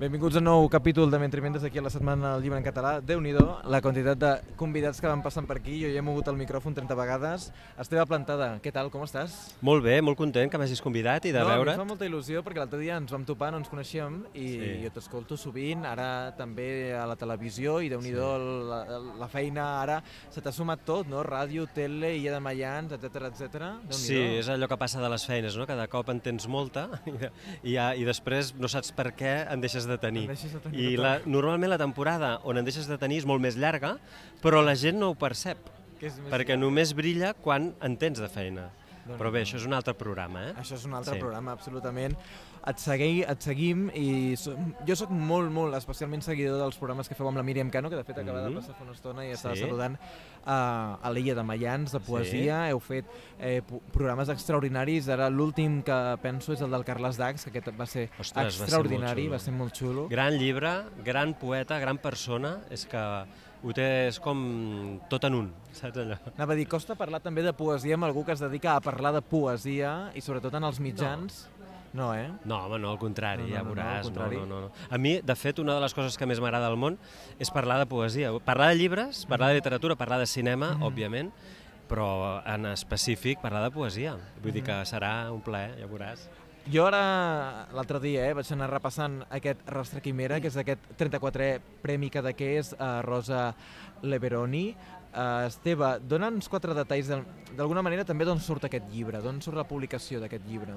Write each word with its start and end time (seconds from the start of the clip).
Benvinguts 0.00 0.38
a 0.38 0.40
un 0.40 0.46
nou 0.48 0.62
capítol 0.72 1.10
de 1.12 1.18
Mentriment 1.20 1.52
des 1.52 1.60
d'aquí 1.60 1.76
a 1.76 1.82
la 1.84 1.90
Setmana 1.92 2.30
del 2.32 2.46
Llibre 2.46 2.56
en 2.56 2.64
Català. 2.64 3.02
déu 3.04 3.20
nhi 3.20 3.34
la 3.34 3.82
quantitat 3.82 4.16
de 4.16 4.30
convidats 4.56 4.98
que 4.98 5.06
van 5.06 5.20
passant 5.20 5.46
per 5.46 5.58
aquí. 5.58 5.76
Jo 5.82 5.90
ja 5.92 5.98
he 5.98 6.00
mogut 6.00 6.26
el 6.28 6.38
micròfon 6.40 6.72
30 6.72 6.94
vegades. 6.96 7.52
Esteve 7.76 8.06
Plantada, 8.06 8.58
què 8.62 8.72
tal, 8.72 8.88
com 8.88 9.02
estàs? 9.04 9.52
Molt 9.60 9.84
bé, 9.84 10.00
molt 10.00 10.16
content 10.16 10.48
que 10.48 10.56
m'hagis 10.56 10.80
convidat 10.80 11.26
i 11.26 11.32
de 11.32 11.40
no, 11.40 11.48
veure. 11.48 11.74
No, 11.76 11.82
fa 11.82 11.84
molta 11.84 12.06
il·lusió 12.08 12.40
perquè 12.40 12.62
l'altre 12.62 12.80
dia 12.80 12.96
ens 12.96 13.12
vam 13.12 13.26
topar, 13.28 13.50
no 13.52 13.58
ens 13.58 13.68
coneixíem, 13.68 14.24
i 14.32 14.46
sí. 14.48 14.70
jo 14.86 14.90
t'escolto 14.94 15.36
sovint, 15.36 15.84
ara 15.84 16.32
també 16.32 16.96
a 16.96 17.04
la 17.04 17.18
televisió, 17.20 17.82
i 17.84 17.92
déu 17.92 18.00
nhi 18.00 18.14
sí. 18.14 18.24
la, 18.72 18.80
la 19.20 19.28
feina 19.28 19.82
ara 19.82 20.00
se 20.30 20.40
t'ha 20.40 20.50
sumat 20.50 20.80
tot, 20.88 21.12
no? 21.12 21.20
Ràdio, 21.28 21.68
tele, 21.76 22.14
Illa 22.16 22.38
de 22.38 22.40
Mayans, 22.40 22.96
etc 22.96 23.28
etc. 23.28 23.68
Sí, 23.92 24.16
és 24.16 24.48
allò 24.48 24.64
que 24.64 24.80
passa 24.80 25.04
de 25.04 25.12
les 25.12 25.28
feines, 25.28 25.60
no? 25.60 25.68
Cada 25.68 25.90
cop 25.92 26.08
en 26.08 26.24
tens 26.24 26.48
molta 26.48 26.88
i, 27.04 27.18
i, 27.74 27.76
i 27.76 28.08
després 28.08 28.54
no 28.56 28.72
saps 28.72 28.96
per 28.96 29.10
què 29.12 29.36
en 29.44 29.60
deixes 29.60 29.89
de 29.89 29.89
tenir. 29.98 30.26
De 30.28 30.60
tenir 30.62 30.80
I 30.80 30.96
la, 31.00 31.18
normalment 31.26 31.72
la 31.72 31.78
temporada 31.80 32.38
on 32.44 32.60
en 32.60 32.64
deixes 32.64 32.86
de 32.86 32.98
tenir 32.98 33.22
és 33.22 33.26
molt 33.26 33.42
més 33.42 33.56
llarga, 33.56 33.96
però 34.42 34.62
la 34.64 34.76
gent 34.78 34.98
no 35.00 35.10
ho 35.10 35.16
percep, 35.18 35.58
perquè 36.00 36.54
llarg. 36.54 36.60
només 36.60 36.94
brilla 36.94 37.34
quan 37.34 37.72
en 37.80 37.96
tens 37.96 38.20
de 38.20 38.28
feina. 38.28 38.70
Doncs 39.10 39.20
però 39.20 39.34
bé, 39.34 39.44
això 39.46 39.58
és 39.60 39.66
un 39.66 39.76
altre 39.76 39.94
programa, 39.98 40.46
eh? 40.50 40.54
Això 40.62 40.78
és 40.78 40.86
un 40.86 40.94
altre 40.98 41.16
sí. 41.16 41.22
programa, 41.22 41.52
absolutament 41.58 42.16
et, 42.60 42.80
segui, 42.80 43.22
et 43.24 43.44
seguim 43.44 43.86
i 43.96 44.36
so, 44.38 44.52
jo 44.86 44.96
sóc 44.98 45.12
molt, 45.14 45.50
molt, 45.54 45.76
especialment 45.78 46.22
seguidor 46.24 46.60
dels 46.60 46.76
programes 46.80 47.08
que 47.08 47.16
feu 47.16 47.28
amb 47.30 47.40
la 47.40 47.44
Míriam 47.46 47.70
Cano, 47.72 47.90
que 47.92 47.96
de 47.96 48.04
fet 48.04 48.18
acaba 48.18 48.40
mm 48.40 48.44
-hmm. 48.44 48.54
de 48.54 48.60
passar 48.60 48.74
fa 48.74 48.84
una 48.84 48.92
estona 48.92 49.24
i 49.24 49.30
estava 49.30 49.54
sí. 49.54 49.62
saludant 49.62 49.94
uh, 49.96 51.06
a 51.06 51.10
l'Illa 51.12 51.34
de 51.34 51.42
Mayans, 51.42 51.92
de 51.92 52.00
poesia, 52.00 52.64
sí. 52.64 52.70
heu 52.70 52.80
fet 52.80 53.04
eh, 53.38 53.62
programes 53.92 54.28
extraordinaris, 54.28 55.08
ara 55.08 55.30
l'últim 55.30 55.82
que 55.82 56.18
penso 56.22 56.52
és 56.52 56.60
el 56.60 56.70
del 56.70 56.84
Carles 56.84 57.16
Dax, 57.16 57.44
que 57.44 57.58
aquest 57.58 57.80
va 57.80 57.86
ser 57.86 58.10
Ostres, 58.18 58.60
extraordinari, 58.60 59.28
va 59.28 59.38
ser, 59.38 59.52
va 59.52 59.52
ser 59.52 59.52
molt 59.52 59.74
xulo. 59.74 60.08
Gran 60.08 60.34
llibre, 60.34 60.84
gran 61.04 61.34
poeta, 61.34 61.78
gran 61.78 61.98
persona, 61.98 62.60
és 62.70 62.86
que 62.86 63.24
ho 63.60 63.76
té 63.76 63.86
és 64.08 64.18
com 64.22 64.42
tot 65.12 65.24
en 65.28 65.36
un, 65.36 65.48
saps 65.76 66.02
allò? 66.02 66.18
Anava 66.34 66.54
a 66.54 66.58
dir, 66.58 66.68
costa 66.70 66.96
parlar 66.98 67.22
també 67.24 67.44
de 67.46 67.54
poesia 67.56 67.98
amb 67.98 68.08
algú 68.08 68.24
que 68.24 68.36
es 68.36 68.42
dedica 68.42 68.76
a 68.76 68.84
parlar 68.84 69.14
de 69.16 69.22
poesia 69.24 70.10
i 70.16 70.24
sobretot 70.24 70.54
en 70.56 70.68
els 70.68 70.80
mitjans. 70.80 71.44
No 71.46 71.60
no, 71.92 72.14
eh? 72.14 72.30
No, 72.44 72.66
home, 72.66 72.78
no, 72.78 72.90
al 72.90 72.98
contrari, 72.98 73.42
no, 73.42 73.48
no, 73.48 73.54
ja 73.54 73.62
veuràs. 73.66 74.10
No, 74.14 74.26
no, 74.30 74.44
no, 74.46 74.60
no, 74.66 74.70
A 74.90 74.98
mi, 74.98 75.16
de 75.26 75.34
fet, 75.34 75.58
una 75.58 75.74
de 75.74 75.82
les 75.82 75.94
coses 75.94 76.16
que 76.16 76.28
més 76.28 76.38
m'agrada 76.42 76.68
al 76.70 76.78
món 76.78 76.98
és 77.42 77.50
parlar 77.50 77.80
de 77.82 77.88
poesia. 77.90 78.30
Parlar 78.46 78.70
de 78.70 78.78
llibres, 78.78 79.24
parlar 79.30 79.50
de 79.50 79.58
literatura, 79.58 79.98
parlar 79.98 80.20
de 80.22 80.28
cinema, 80.30 80.76
mm. 80.76 80.86
òbviament, 80.86 81.32
però 81.90 82.10
en 82.46 82.70
específic 82.70 83.42
parlar 83.42 83.64
de 83.66 83.74
poesia. 83.74 84.14
Vull 84.38 84.54
dir 84.54 84.62
que 84.62 84.76
mm. 84.76 84.90
serà 84.92 85.14
un 85.34 85.42
plaer, 85.42 85.74
ja 85.80 85.90
veuràs. 85.90 86.28
Jo 86.68 86.84
ara, 86.86 87.66
l'altre 87.72 87.98
dia, 88.02 88.26
eh, 88.28 88.34
vaig 88.36 88.50
anar 88.52 88.68
repassant 88.70 89.22
aquest 89.32 89.62
Rastre 89.72 90.02
Quimera, 90.04 90.40
que 90.40 90.50
és 90.52 90.56
aquest 90.60 90.90
34è 90.98 91.60
Premi 91.80 92.10
és 92.12 92.74
a 92.78 93.00
Rosa 93.02 93.54
Leveroni. 94.02 94.76
Uh, 95.10 95.48
Esteve, 95.48 95.98
dona'ns 96.06 96.48
quatre 96.48 96.74
detalls, 96.74 97.08
d'alguna 97.56 97.82
manera 97.82 98.04
també 98.04 98.24
d'on 98.24 98.38
surt 98.38 98.64
aquest 98.64 98.84
llibre, 98.92 99.20
d'on 99.20 99.40
surt 99.40 99.56
la 99.56 99.64
publicació 99.64 100.20
d'aquest 100.20 100.46
llibre? 100.46 100.76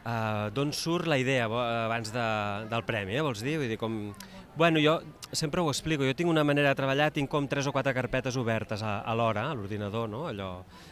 Uh, 0.00 0.50
D'on 0.52 0.72
surt 0.72 1.06
la 1.06 1.16
idea 1.20 1.44
abans 1.46 2.12
de, 2.12 2.26
del 2.68 2.84
premi, 2.84 3.16
eh, 3.16 3.22
vols 3.24 3.40
dir? 3.44 3.58
Vull 3.60 3.68
dir, 3.68 3.78
com... 3.80 4.14
Bueno, 4.60 4.78
jo 4.78 5.00
sempre 5.32 5.62
ho 5.62 5.70
explico, 5.70 6.04
jo 6.04 6.12
tinc 6.12 6.28
una 6.28 6.42
manera 6.44 6.68
de 6.68 6.76
treballar, 6.76 7.06
tinc 7.16 7.30
com 7.32 7.46
tres 7.48 7.64
o 7.64 7.72
quatre 7.72 7.94
carpetes 7.96 8.36
obertes 8.36 8.82
a, 8.84 8.98
a 9.00 9.14
l'hora, 9.16 9.46
a 9.48 9.54
l'ordinador, 9.56 10.04
no? 10.12 10.26
Allò, 10.28 10.50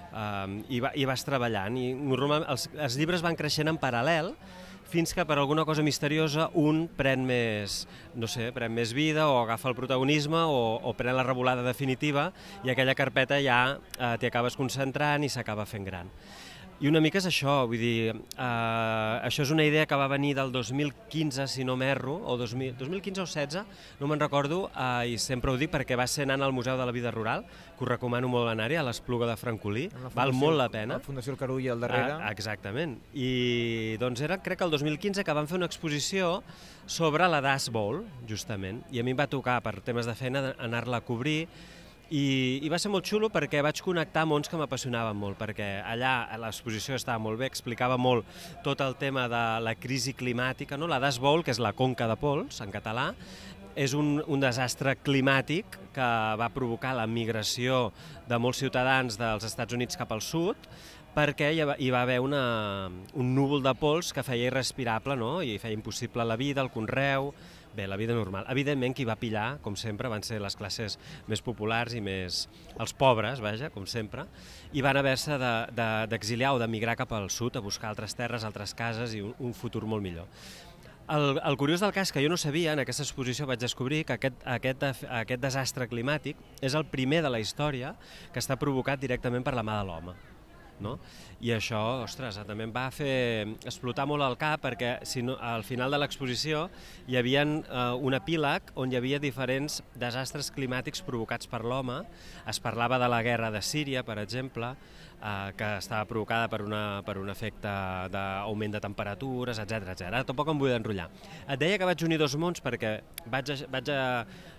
um, 0.08 0.55
i, 0.72 0.78
va, 0.80 0.94
i 0.97 1.05
vas 1.05 1.20
treballant, 1.27 1.77
i 1.77 1.91
normalment 1.92 2.48
els, 2.48 2.64
els 2.72 2.96
llibres 2.96 3.20
van 3.20 3.36
creixent 3.36 3.69
en 3.69 3.77
paral·lel, 3.77 4.33
fins 4.89 5.12
que 5.12 5.28
per 5.28 5.36
alguna 5.36 5.66
cosa 5.69 5.84
misteriosa 5.84 6.48
un 6.56 6.86
pren 6.89 7.28
més, 7.28 7.83
no 8.16 8.24
sé, 8.24 8.48
pren 8.56 8.72
més 8.72 8.96
vida 8.96 9.28
o 9.28 9.36
agafa 9.42 9.69
el 9.69 9.77
protagonisme 9.77 10.46
o, 10.48 10.78
o 10.80 10.96
pren 10.96 11.20
la 11.20 11.28
revolada 11.28 11.61
definitiva 11.66 12.30
i 12.64 12.72
aquella 12.72 12.96
carpeta 12.96 13.36
ja 13.45 13.61
eh, 13.77 14.14
t'hi 14.17 14.33
acabes 14.33 14.56
concentrant 14.56 15.29
i 15.29 15.29
s'acaba 15.29 15.68
fent 15.68 15.85
gran. 15.85 16.08
I 16.78 16.86
una 16.86 17.00
mica 17.02 17.18
és 17.18 17.24
això, 17.27 17.64
vull 17.66 17.80
dir, 17.80 18.12
eh, 18.14 19.14
això 19.27 19.42
és 19.42 19.50
una 19.50 19.64
idea 19.66 19.83
que 19.90 19.96
va 19.98 20.06
venir 20.06 20.36
del 20.39 20.52
2015, 20.55 21.48
si 21.50 21.64
no 21.66 21.74
m'erro, 21.74 22.12
o 22.22 22.36
2000, 22.39 22.77
2015 22.78 23.22
o 23.24 23.24
16, 23.27 23.64
no 23.98 24.06
me'n 24.06 24.20
recordo, 24.20 24.70
eh, 24.70 25.08
i 25.11 25.17
sempre 25.18 25.50
ho 25.50 25.56
dic 25.58 25.72
perquè 25.72 25.96
va 25.98 26.06
ser 26.06 26.22
anant 26.22 26.44
al 26.46 26.52
Museu 26.55 26.78
de 26.78 26.86
la 26.86 26.94
Vida 26.94 27.11
Rural, 27.11 27.42
que 27.77 27.83
us 27.83 27.90
recomano 27.90 28.28
molt 28.30 28.52
anar-hi, 28.52 28.77
a 28.78 28.84
l'Espluga 28.86 29.27
de 29.27 29.34
Francolí, 29.36 29.88
val 30.14 30.33
molt 30.33 30.55
la 30.56 30.68
pena. 30.68 31.00
La 31.00 31.05
Fundació 31.08 31.34
El 31.34 31.40
Carull 31.40 31.67
al 31.67 31.83
darrere. 31.83 32.12
Ah, 32.20 32.30
exactament. 32.30 32.94
I 33.12 33.96
doncs 33.98 34.22
era, 34.22 34.38
crec 34.38 34.61
que 34.61 34.68
el 34.68 34.70
2015, 34.70 35.24
que 35.27 35.34
van 35.34 35.50
fer 35.50 35.58
una 35.58 35.67
exposició 35.67 36.44
sobre 36.86 37.27
la 37.27 37.40
Das 37.42 37.72
Bowl, 37.74 38.05
justament, 38.30 38.84
i 38.94 39.02
a 39.02 39.02
mi 39.02 39.17
em 39.17 39.18
va 39.18 39.27
tocar, 39.27 39.58
per 39.67 39.80
temes 39.83 40.06
de 40.06 40.14
feina, 40.14 40.55
anar-la 40.62 41.02
a 41.02 41.06
cobrir, 41.11 41.48
i, 42.11 42.61
I 42.64 42.69
va 42.73 42.79
ser 42.80 42.89
molt 42.92 43.05
xulo 43.08 43.29
perquè 43.33 43.61
vaig 43.64 43.83
connectar 43.85 44.24
mons 44.29 44.48
que 44.48 44.57
m'apassionaven 44.57 45.17
molt, 45.19 45.36
perquè 45.41 45.83
allà 45.85 46.39
l'exposició 46.41 46.96
estava 46.96 47.20
molt 47.20 47.41
bé, 47.41 47.51
explicava 47.51 47.98
molt 48.01 48.27
tot 48.64 48.80
el 48.80 48.96
tema 48.96 49.27
de 49.29 49.45
la 49.64 49.74
crisi 49.77 50.14
climàtica, 50.17 50.79
no? 50.80 50.89
la 50.89 51.01
Das 51.02 51.20
Bowl, 51.20 51.45
que 51.45 51.52
és 51.52 51.61
la 51.61 51.74
conca 51.77 52.08
de 52.08 52.17
pols 52.17 52.63
en 52.64 52.73
català, 52.73 53.11
és 53.79 53.92
un, 53.95 54.23
un 54.27 54.41
desastre 54.42 54.97
climàtic 55.05 55.77
que 55.95 56.08
va 56.41 56.48
provocar 56.55 56.97
la 56.97 57.07
migració 57.07 57.91
de 58.29 58.39
molts 58.41 58.64
ciutadans 58.64 59.20
dels 59.20 59.45
Estats 59.47 59.77
Units 59.77 60.01
cap 60.01 60.11
al 60.17 60.24
sud, 60.24 60.57
perquè 61.14 61.52
hi 61.52 61.63
va, 61.67 61.77
hi 61.79 61.92
va 61.92 62.02
haver 62.07 62.18
una, 62.24 62.42
un 63.18 63.30
núvol 63.36 63.63
de 63.63 63.74
pols 63.79 64.14
que 64.14 64.24
feia 64.24 64.48
irrespirable 64.51 65.17
no? 65.18 65.39
i 65.42 65.58
feia 65.61 65.77
impossible 65.77 66.24
la 66.24 66.41
vida, 66.41 66.64
el 66.64 66.73
conreu, 66.73 67.33
Bé, 67.78 67.86
la 67.86 67.96
vida 67.96 68.11
normal. 68.12 68.42
Evidentment, 68.50 68.90
qui 68.90 69.05
va 69.06 69.14
pillar, 69.14 69.61
com 69.62 69.77
sempre, 69.78 70.08
van 70.11 70.24
ser 70.27 70.40
les 70.42 70.56
classes 70.58 70.96
més 71.30 71.39
populars 71.46 71.92
i 71.94 72.00
més... 72.02 72.40
els 72.74 72.90
pobres, 72.98 73.39
vaja, 73.39 73.68
com 73.70 73.84
sempre, 73.86 74.24
i 74.74 74.83
van 74.83 74.98
haver-se 74.98 75.36
d'exiliar 75.39 76.48
de, 76.50 76.56
de, 76.56 76.58
o 76.58 76.62
d'emigrar 76.64 76.96
cap 76.98 77.14
al 77.14 77.28
sud 77.30 77.55
a 77.55 77.62
buscar 77.62 77.92
altres 77.92 78.18
terres, 78.18 78.42
altres 78.42 78.74
cases 78.74 79.14
i 79.14 79.22
un, 79.22 79.30
un 79.38 79.55
futur 79.55 79.84
molt 79.86 80.02
millor. 80.02 80.27
El, 81.06 81.38
el 81.38 81.58
curiós 81.61 81.84
del 81.84 81.94
cas 81.94 82.11
que 82.11 82.24
jo 82.24 82.33
no 82.33 82.36
sabia, 82.36 82.74
en 82.74 82.83
aquesta 82.83 83.06
exposició 83.06 83.46
vaig 83.46 83.62
descobrir 83.62 84.02
que 84.08 84.17
aquest, 84.18 84.42
aquest, 84.42 84.83
aquest 85.06 85.44
desastre 85.44 85.86
climàtic 85.86 86.42
és 86.58 86.74
el 86.74 86.88
primer 86.90 87.22
de 87.22 87.30
la 87.30 87.38
història 87.38 87.94
que 88.34 88.42
està 88.42 88.58
provocat 88.58 88.98
directament 88.98 89.46
per 89.46 89.55
la 89.55 89.62
mà 89.62 89.78
de 89.78 89.86
l'home 89.86 90.17
no? 90.84 90.96
I 91.44 91.52
això, 91.55 91.80
ostres, 92.02 92.40
també 92.48 92.66
em 92.66 92.72
va 92.74 92.89
fer 92.90 93.46
explotar 93.62 94.08
molt 94.11 94.27
el 94.27 94.34
cap 94.40 94.64
perquè 94.64 94.96
si 95.06 95.22
no, 95.22 95.36
al 95.39 95.62
final 95.66 95.94
de 95.94 96.00
l'exposició 96.02 96.64
hi 97.06 97.18
havia 97.20 97.44
eh, 97.46 97.83
un 97.94 98.16
epíleg 98.18 98.72
on 98.74 98.90
hi 98.90 98.98
havia 98.98 99.20
diferents 99.22 99.80
desastres 99.98 100.50
climàtics 100.55 101.05
provocats 101.06 101.46
per 101.50 101.62
l'home. 101.64 102.00
Es 102.50 102.58
parlava 102.61 102.98
de 102.98 103.11
la 103.11 103.22
guerra 103.22 103.52
de 103.55 103.62
Síria, 103.62 104.02
per 104.02 104.18
exemple, 104.22 104.74
eh, 105.23 105.52
que 105.56 105.70
estava 105.79 106.06
provocada 106.08 106.48
per, 106.48 106.62
una, 106.64 107.02
per 107.06 107.18
un 107.20 107.30
efecte 107.30 107.70
d'augment 108.12 108.77
de 108.77 108.83
temperatures, 108.83 109.61
etc 109.62 109.92
etc. 109.95 110.08
Ara 110.11 110.24
tampoc 110.29 110.52
em 110.52 110.61
vull 110.61 110.74
enrotllar. 110.74 111.08
Et 111.46 111.61
deia 111.61 111.79
que 111.79 111.89
vaig 111.89 112.05
unir 112.06 112.20
dos 112.20 112.36
mons 112.40 112.62
perquè 112.64 112.98
vaig 113.27 113.55
a, 113.55 113.58
vaig 113.70 113.92
a 113.95 114.02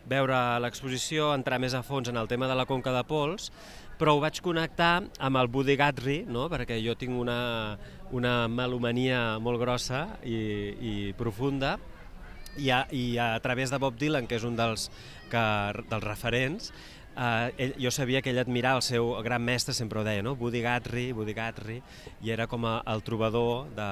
veure 0.10 0.40
l'exposició, 0.64 1.34
entrar 1.36 1.60
més 1.62 1.76
a 1.78 1.84
fons 1.86 2.10
en 2.10 2.18
el 2.18 2.28
tema 2.28 2.48
de 2.50 2.58
la 2.58 2.66
conca 2.70 2.94
de 2.96 3.04
pols, 3.08 3.52
però 4.00 4.16
ho 4.16 4.22
vaig 4.24 4.40
connectar 4.42 4.94
amb 5.20 5.38
el 5.42 5.50
Buddy 5.52 5.76
Guthrie, 5.78 6.26
no? 6.26 6.48
perquè 6.52 6.80
jo 6.80 6.96
tinc 6.96 7.18
una, 7.20 7.78
una 8.16 8.48
melomania 8.48 9.38
molt 9.44 9.60
grossa 9.60 10.06
i, 10.24 10.40
i 10.80 10.94
profunda, 11.20 11.76
i 12.58 12.72
a, 12.72 12.86
i 12.96 13.18
a 13.20 13.34
través 13.44 13.72
de 13.72 13.80
Bob 13.80 14.00
Dylan, 14.00 14.28
que 14.28 14.40
és 14.40 14.46
un 14.48 14.56
dels, 14.58 14.88
que, 15.32 15.44
dels 15.92 16.08
referents, 16.08 16.72
eh, 17.20 17.54
ell, 17.58 17.76
jo 17.84 17.92
sabia 17.92 18.24
que 18.24 18.32
ell 18.32 18.40
admirava 18.42 18.80
el 18.80 18.86
seu 18.88 19.12
gran 19.26 19.44
mestre, 19.44 19.76
sempre 19.76 20.00
ho 20.00 20.08
deia, 20.08 20.24
no? 20.26 20.36
Buddy 20.40 20.64
Guthrie, 20.64 21.14
Buddy 21.14 21.36
Guthrie, 21.36 21.84
i 22.24 22.32
era 22.32 22.48
com 22.48 22.66
a, 22.66 22.80
el 22.88 23.04
trobador 23.04 23.68
de, 23.76 23.90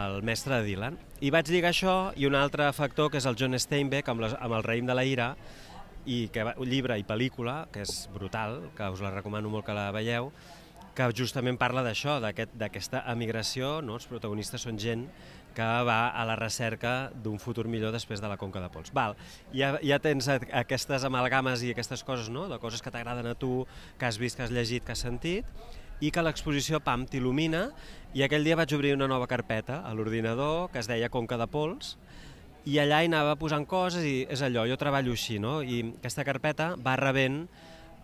el 0.00 0.22
mestre 0.22 0.58
de 0.58 0.66
Dylan. 0.66 0.98
I 1.20 1.32
vaig 1.34 1.50
lligar 1.52 1.72
això 1.74 1.96
i 2.16 2.28
un 2.28 2.36
altre 2.38 2.70
factor, 2.76 3.12
que 3.12 3.20
és 3.20 3.28
el 3.28 3.36
John 3.38 3.58
Steinbeck, 3.58 4.08
amb, 4.08 4.24
les, 4.24 4.36
amb 4.38 4.58
el 4.58 4.66
raïm 4.66 4.88
de 4.88 4.96
la 4.96 5.04
ira, 5.04 5.32
i 6.08 6.28
que 6.32 6.44
llibre 6.64 6.96
i 6.96 7.04
pel·lícula, 7.04 7.66
que 7.72 7.82
és 7.84 8.06
brutal, 8.14 8.62
que 8.76 8.88
us 8.94 9.02
la 9.04 9.12
recomano 9.12 9.50
molt 9.52 9.66
que 9.66 9.76
la 9.76 9.90
veieu, 9.92 10.32
que 10.98 11.06
justament 11.14 11.58
parla 11.60 11.84
d'això, 11.86 12.16
d'aquesta 12.18 12.66
aquest, 12.66 12.96
emigració, 13.06 13.78
no? 13.86 14.00
els 14.00 14.08
protagonistes 14.10 14.64
són 14.66 14.80
gent 14.82 15.04
que 15.54 15.66
va 15.86 15.98
a 16.10 16.24
la 16.26 16.34
recerca 16.38 17.10
d'un 17.22 17.38
futur 17.42 17.68
millor 17.70 17.94
després 17.94 18.22
de 18.22 18.30
la 18.30 18.36
conca 18.38 18.62
de 18.62 18.70
pols. 18.74 18.90
Val, 18.94 19.14
ja, 19.54 19.76
ja 19.78 19.98
tens 20.02 20.26
aquestes 20.30 21.06
amalgames 21.06 21.62
i 21.62 21.70
aquestes 21.70 22.02
coses, 22.06 22.32
no? 22.34 22.48
de 22.50 22.58
coses 22.62 22.82
que 22.82 22.90
t'agraden 22.94 23.30
a 23.30 23.36
tu, 23.38 23.62
que 23.98 24.10
has 24.10 24.18
vist, 24.18 24.38
que 24.38 24.46
has 24.46 24.54
llegit, 24.54 24.82
que 24.86 24.96
has 24.96 25.06
sentit, 25.06 25.46
i 26.02 26.10
que 26.14 26.22
l'exposició, 26.22 26.82
pam, 26.82 27.06
t'il·lumina, 27.10 27.68
i 28.14 28.26
aquell 28.26 28.46
dia 28.46 28.58
vaig 28.58 28.74
obrir 28.74 28.94
una 28.94 29.10
nova 29.10 29.30
carpeta 29.30 29.80
a 29.86 29.94
l'ordinador 29.94 30.68
que 30.74 30.82
es 30.82 30.90
deia 30.90 31.10
Conca 31.14 31.38
de 31.38 31.46
Pols, 31.50 31.96
i 32.68 32.76
allà 32.82 33.00
hi 33.02 33.08
anava 33.08 33.38
posant 33.40 33.64
coses 33.70 34.04
i 34.04 34.26
és 34.30 34.42
allò, 34.44 34.66
jo 34.68 34.76
treballo 34.78 35.14
així, 35.14 35.38
no? 35.42 35.60
I 35.62 35.80
aquesta 35.94 36.26
carpeta 36.26 36.72
va 36.84 36.98
rebent, 37.00 37.44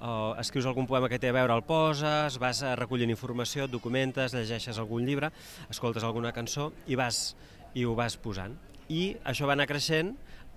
o 0.04 0.34
escrius 0.40 0.68
algun 0.68 0.86
poema 0.86 1.08
que 1.08 1.18
té 1.18 1.30
a 1.30 1.36
veure, 1.36 1.54
el 1.56 1.64
poses, 1.64 2.36
vas 2.42 2.60
recollint 2.76 3.12
informació, 3.12 3.64
et 3.64 3.72
documentes, 3.72 4.36
llegeixes 4.36 4.78
algun 4.78 5.06
llibre, 5.08 5.30
escoltes 5.72 6.04
alguna 6.04 6.34
cançó 6.36 6.70
i 6.86 6.98
vas 7.00 7.32
i 7.74 7.86
ho 7.88 7.94
vas 7.96 8.18
posant. 8.20 8.54
I 8.92 9.14
això 9.24 9.48
va 9.48 9.56
anar 9.56 9.66
creixent 9.70 10.12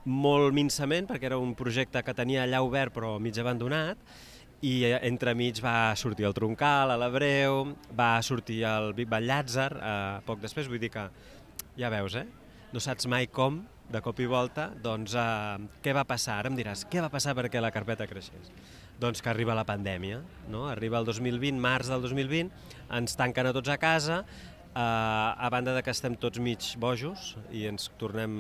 molt 0.07 0.55
minçament, 0.55 1.07
perquè 1.07 1.29
era 1.31 1.39
un 1.39 1.53
projecte 1.55 2.03
que 2.03 2.15
tenia 2.15 2.43
allà 2.43 2.61
obert 2.63 2.93
però 2.95 3.17
mig 3.19 3.39
abandonat, 3.39 3.99
i 4.65 4.73
eh, 4.87 4.97
entremig 5.05 5.61
va 5.61 5.93
sortir 5.99 6.25
el 6.27 6.35
Troncal, 6.35 6.91
a 6.91 6.97
l'Hebreu, 6.97 7.73
va 7.95 8.15
sortir 8.25 8.63
el 8.65 8.93
Big 8.97 9.09
Bang 9.09 9.27
Llàtzer, 9.27 9.69
eh, 9.77 10.19
poc 10.25 10.41
després, 10.43 10.69
vull 10.69 10.81
dir 10.81 10.91
que 10.93 11.07
ja 11.77 11.91
veus, 11.93 12.17
eh? 12.17 12.25
No 12.73 12.81
saps 12.83 13.07
mai 13.07 13.29
com, 13.31 13.61
de 13.87 14.01
cop 14.03 14.17
i 14.19 14.27
volta, 14.27 14.71
doncs 14.83 15.15
eh, 15.15 15.69
què 15.83 15.93
va 15.95 16.07
passar? 16.09 16.41
Ara 16.41 16.51
em 16.51 16.57
diràs, 16.57 16.87
què 16.89 17.03
va 17.03 17.11
passar 17.13 17.35
perquè 17.37 17.61
la 17.63 17.71
carpeta 17.71 18.09
creixés? 18.09 18.51
Doncs 18.97 19.21
que 19.21 19.29
arriba 19.29 19.53
la 19.53 19.65
pandèmia, 19.67 20.23
no? 20.49 20.65
Arriba 20.71 20.97
el 20.97 21.05
2020, 21.05 21.59
març 21.61 21.91
del 21.91 22.01
2020, 22.01 22.49
ens 22.97 23.17
tanquen 23.19 23.49
a 23.49 23.53
tots 23.53 23.69
a 23.69 23.77
casa, 23.77 24.23
eh, 24.73 25.45
a 25.45 25.49
banda 25.53 25.75
de 25.75 25.83
que 25.85 25.93
estem 25.93 26.15
tots 26.17 26.41
mig 26.41 26.73
bojos 26.81 27.35
i 27.53 27.67
ens 27.69 27.91
tornem... 28.01 28.33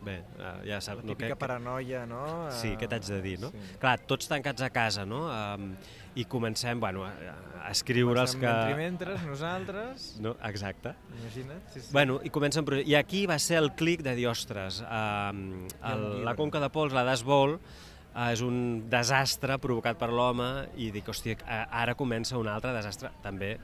Bé, 0.00 0.14
eh, 0.40 0.52
ja 0.70 0.78
saps... 0.80 1.04
No, 1.04 1.12
Típica 1.12 1.34
que, 1.34 1.36
paranoia, 1.42 2.06
no? 2.08 2.22
Sí, 2.56 2.72
què 2.80 2.88
t'haig 2.88 3.04
de 3.10 3.18
dir, 3.20 3.34
no? 3.42 3.50
Sí. 3.52 3.76
Clar, 3.82 3.98
tots 4.08 4.30
tancats 4.30 4.64
a 4.64 4.70
casa, 4.72 5.04
no? 5.04 5.26
Um, 5.28 5.74
I 6.16 6.24
comencem, 6.24 6.80
bueno, 6.80 7.04
a, 7.04 7.34
a 7.60 7.68
escriure 7.74 8.24
els 8.24 8.32
que... 8.40 8.48
Mentre 8.48 8.78
mentre, 8.80 9.18
nosaltres... 9.28 10.08
No, 10.24 10.32
exacte. 10.48 10.94
Imagina't. 11.18 11.68
Sí, 11.74 11.84
sí. 11.84 11.92
Bueno, 11.92 12.16
i 12.24 12.32
comencen... 12.32 12.64
I 12.80 12.96
aquí 12.96 13.26
va 13.28 13.36
ser 13.36 13.60
el 13.60 13.74
clic 13.76 14.00
de 14.08 14.16
dir, 14.16 14.30
ostres, 14.32 14.80
um, 14.88 15.68
el, 15.92 16.08
la 16.24 16.36
conca 16.40 16.64
de 16.64 16.72
pols, 16.72 16.96
la 16.96 17.04
Dasbol, 17.04 17.58
Uh, 17.60 17.89
és 18.10 18.42
un 18.42 18.88
desastre 18.90 19.56
provocat 19.62 19.98
per 19.98 20.10
l'home 20.10 20.48
i 20.82 20.90
dic, 20.94 21.08
hòstia, 21.12 21.38
ara 21.46 21.94
comença 21.94 22.38
un 22.38 22.50
altre 22.50 22.74
desastre 22.74 23.12
també 23.22 23.54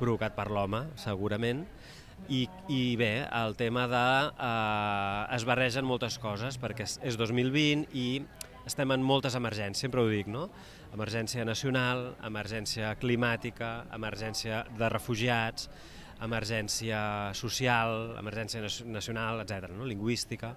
provocat 0.00 0.34
per 0.34 0.48
l'home, 0.50 0.88
segurament, 0.98 1.62
i, 2.28 2.46
i 2.70 2.96
bé, 2.98 3.26
el 3.34 3.56
tema 3.58 3.86
de... 3.90 4.04
Eh, 4.32 5.36
es 5.36 5.46
barregen 5.48 5.86
moltes 5.86 6.18
coses 6.22 6.58
perquè 6.60 6.86
és 6.86 7.18
2020 7.18 7.88
i 7.98 8.06
estem 8.66 8.94
en 8.94 9.02
moltes 9.02 9.34
emergències, 9.38 9.82
sempre 9.82 10.02
ho 10.02 10.10
dic, 10.10 10.28
no? 10.30 10.48
Emergència 10.94 11.44
nacional, 11.46 12.12
emergència 12.26 12.92
climàtica, 13.00 13.72
emergència 13.96 14.62
de 14.78 14.90
refugiats, 14.92 15.70
emergència 16.22 17.32
social, 17.34 18.12
emergència 18.20 18.62
nacional, 18.86 19.42
etc. 19.42 19.72
no? 19.74 19.88
lingüística. 19.88 20.54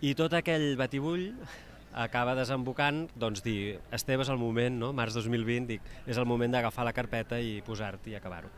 I 0.00 0.14
tot 0.16 0.32
aquell 0.38 0.78
batibull 0.80 1.26
acaba 1.92 2.36
desembocant, 2.38 3.04
doncs 3.18 3.42
dir, 3.44 3.78
Esteve 3.94 4.24
és 4.26 4.30
el 4.32 4.38
moment, 4.40 4.78
no? 4.84 4.92
març 4.96 5.16
2020, 5.18 5.66
dic, 5.70 5.92
és 6.06 6.18
el 6.18 6.28
moment 6.28 6.52
d'agafar 6.52 6.86
la 6.86 6.94
carpeta 6.96 7.40
i 7.40 7.58
posar-t'hi 7.66 8.14
i 8.14 8.18
acabar-ho. 8.18 8.50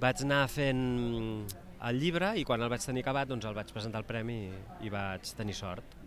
Vaig 0.00 0.24
anar 0.24 0.44
fent 0.52 0.84
el 1.84 2.00
llibre 2.00 2.34
i 2.40 2.44
quan 2.48 2.62
el 2.64 2.72
vaig 2.72 2.84
tenir 2.84 3.04
acabat 3.04 3.28
doncs 3.28 3.44
el 3.48 3.56
vaig 3.56 3.70
presentar 3.72 4.00
al 4.02 4.08
premi 4.08 4.44
i, 4.48 4.64
i 4.88 4.92
vaig 4.92 5.34
tenir 5.36 5.56
sort. 5.56 6.00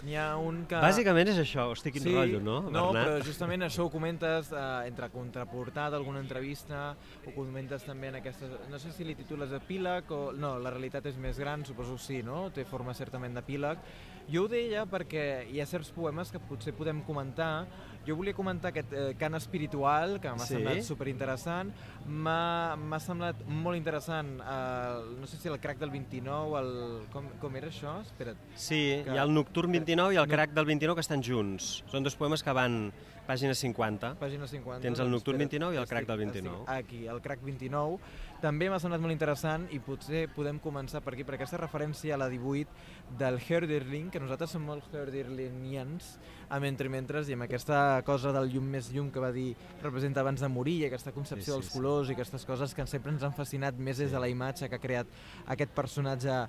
N'hi 0.00 0.14
ha 0.16 0.30
un 0.40 0.62
que... 0.68 0.78
Bàsicament 0.80 1.28
és 1.28 1.38
això, 1.42 1.66
hosti, 1.74 1.90
quin 1.92 2.04
sí, 2.06 2.12
rotllo, 2.14 2.38
no, 2.40 2.56
No, 2.72 2.84
però 2.94 3.18
justament 3.24 3.66
això 3.66 3.84
ho 3.84 3.90
comentes 3.92 4.48
eh, 4.54 4.62
entre 4.88 5.10
contraportada, 5.12 5.98
alguna 5.98 6.22
entrevista, 6.24 6.94
ho 7.26 7.34
comentes 7.36 7.84
també 7.84 8.08
en 8.08 8.16
aquesta... 8.20 8.48
No 8.72 8.80
sé 8.80 8.94
si 8.96 9.04
li 9.04 9.16
titules 9.18 9.52
epíleg 9.56 10.08
o... 10.16 10.22
No, 10.32 10.54
la 10.62 10.72
realitat 10.72 11.10
és 11.10 11.20
més 11.20 11.40
gran, 11.40 11.66
suposo 11.68 11.98
sí, 12.00 12.22
no? 12.24 12.46
Té 12.54 12.64
forma 12.68 12.96
certament 12.96 13.36
d'epíleg. 13.36 13.84
Jo 14.30 14.46
ho 14.46 14.50
deia 14.50 14.86
perquè 14.88 15.46
hi 15.50 15.60
ha 15.60 15.68
certs 15.68 15.92
poemes 15.94 16.30
que 16.32 16.40
potser 16.50 16.74
podem 16.76 17.02
comentar. 17.06 17.66
Jo 18.06 18.14
volia 18.16 18.32
comentar 18.32 18.70
aquest 18.70 18.94
eh, 18.96 19.10
cant 19.20 19.36
espiritual, 19.36 20.16
que 20.22 20.32
m'ha 20.32 20.46
sí. 20.46 20.56
semblat 20.56 20.80
superinteressant. 20.86 21.72
M'ha 22.08 23.00
semblat 23.04 23.42
molt 23.44 23.76
interessant, 23.76 24.38
eh, 24.40 25.10
no 25.20 25.28
sé 25.28 25.36
si 25.36 25.52
el 25.52 25.60
crac 25.60 25.78
del 25.82 25.92
29, 25.92 26.62
el... 26.62 26.72
Com, 27.12 27.28
com 27.42 27.58
era 27.60 27.68
això? 27.68 27.98
Espera't. 28.06 28.40
Sí, 28.54 28.80
que... 29.04 29.12
hi 29.12 29.20
ha 29.20 29.26
el 29.28 29.34
nocturn 29.36 29.74
29 29.76 29.90
29 29.90 30.14
i 30.14 30.20
el 30.20 30.28
crac 30.28 30.54
del 30.54 30.66
29 30.66 30.98
que 30.98 31.04
estan 31.04 31.22
junts. 31.24 31.70
Són 31.90 32.06
dos 32.06 32.16
poemes 32.16 32.44
que 32.44 32.54
van 32.56 32.92
pàgina 33.30 33.54
50. 33.54 34.14
Pàgina 34.20 34.48
50. 34.50 34.82
Tens 34.82 35.02
el 35.02 35.10
Nocturn 35.12 35.38
29 35.38 35.76
i 35.76 35.80
el 35.80 35.86
crac 35.90 36.08
del 36.08 36.18
29. 36.24 36.64
Aquí, 36.74 37.04
el 37.06 37.20
crac 37.22 37.44
29. 37.46 37.98
També 38.42 38.70
m'ha 38.72 38.80
semblat 38.82 39.02
molt 39.04 39.14
interessant 39.14 39.66
i 39.70 39.78
potser 39.84 40.24
podem 40.34 40.58
començar 40.62 41.02
per 41.04 41.14
aquí, 41.14 41.26
per 41.28 41.36
aquesta 41.36 41.60
referència 41.60 42.16
a 42.16 42.20
la 42.20 42.30
18 42.32 43.16
del 43.20 43.38
Herderling, 43.38 44.08
que 44.10 44.22
nosaltres 44.22 44.56
som 44.56 44.64
molt 44.66 44.88
Herderlingians, 44.96 46.14
amb 46.50 46.66
entre 46.66 46.90
mentres 46.90 47.28
i 47.28 47.36
amb 47.36 47.46
aquesta 47.46 48.00
cosa 48.06 48.32
del 48.34 48.50
llum 48.50 48.66
més 48.72 48.90
llum 48.94 49.12
que 49.14 49.22
va 49.22 49.30
dir 49.34 49.52
representa 49.84 50.24
abans 50.24 50.42
de 50.42 50.50
morir 50.50 50.80
i 50.80 50.88
aquesta 50.88 51.12
concepció 51.14 51.52
sí, 51.52 51.52
sí, 51.52 51.56
dels 51.60 51.70
colors 51.76 52.08
sí. 52.08 52.14
i 52.14 52.18
aquestes 52.18 52.48
coses 52.48 52.74
que 52.74 52.88
sempre 52.90 53.14
ens 53.14 53.22
han 53.26 53.36
fascinat 53.36 53.78
més 53.78 54.00
sí. 54.00 54.06
des 54.08 54.16
de 54.16 54.24
la 54.24 54.32
imatge 54.32 54.68
que 54.68 54.80
ha 54.80 54.82
creat 54.82 55.18
aquest 55.54 55.76
personatge 55.76 56.42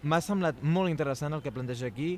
M'ha 0.00 0.16
semblat 0.24 0.62
molt 0.64 0.88
interessant 0.88 1.34
el 1.36 1.42
que 1.44 1.52
planteja 1.52 1.90
aquí. 1.90 2.14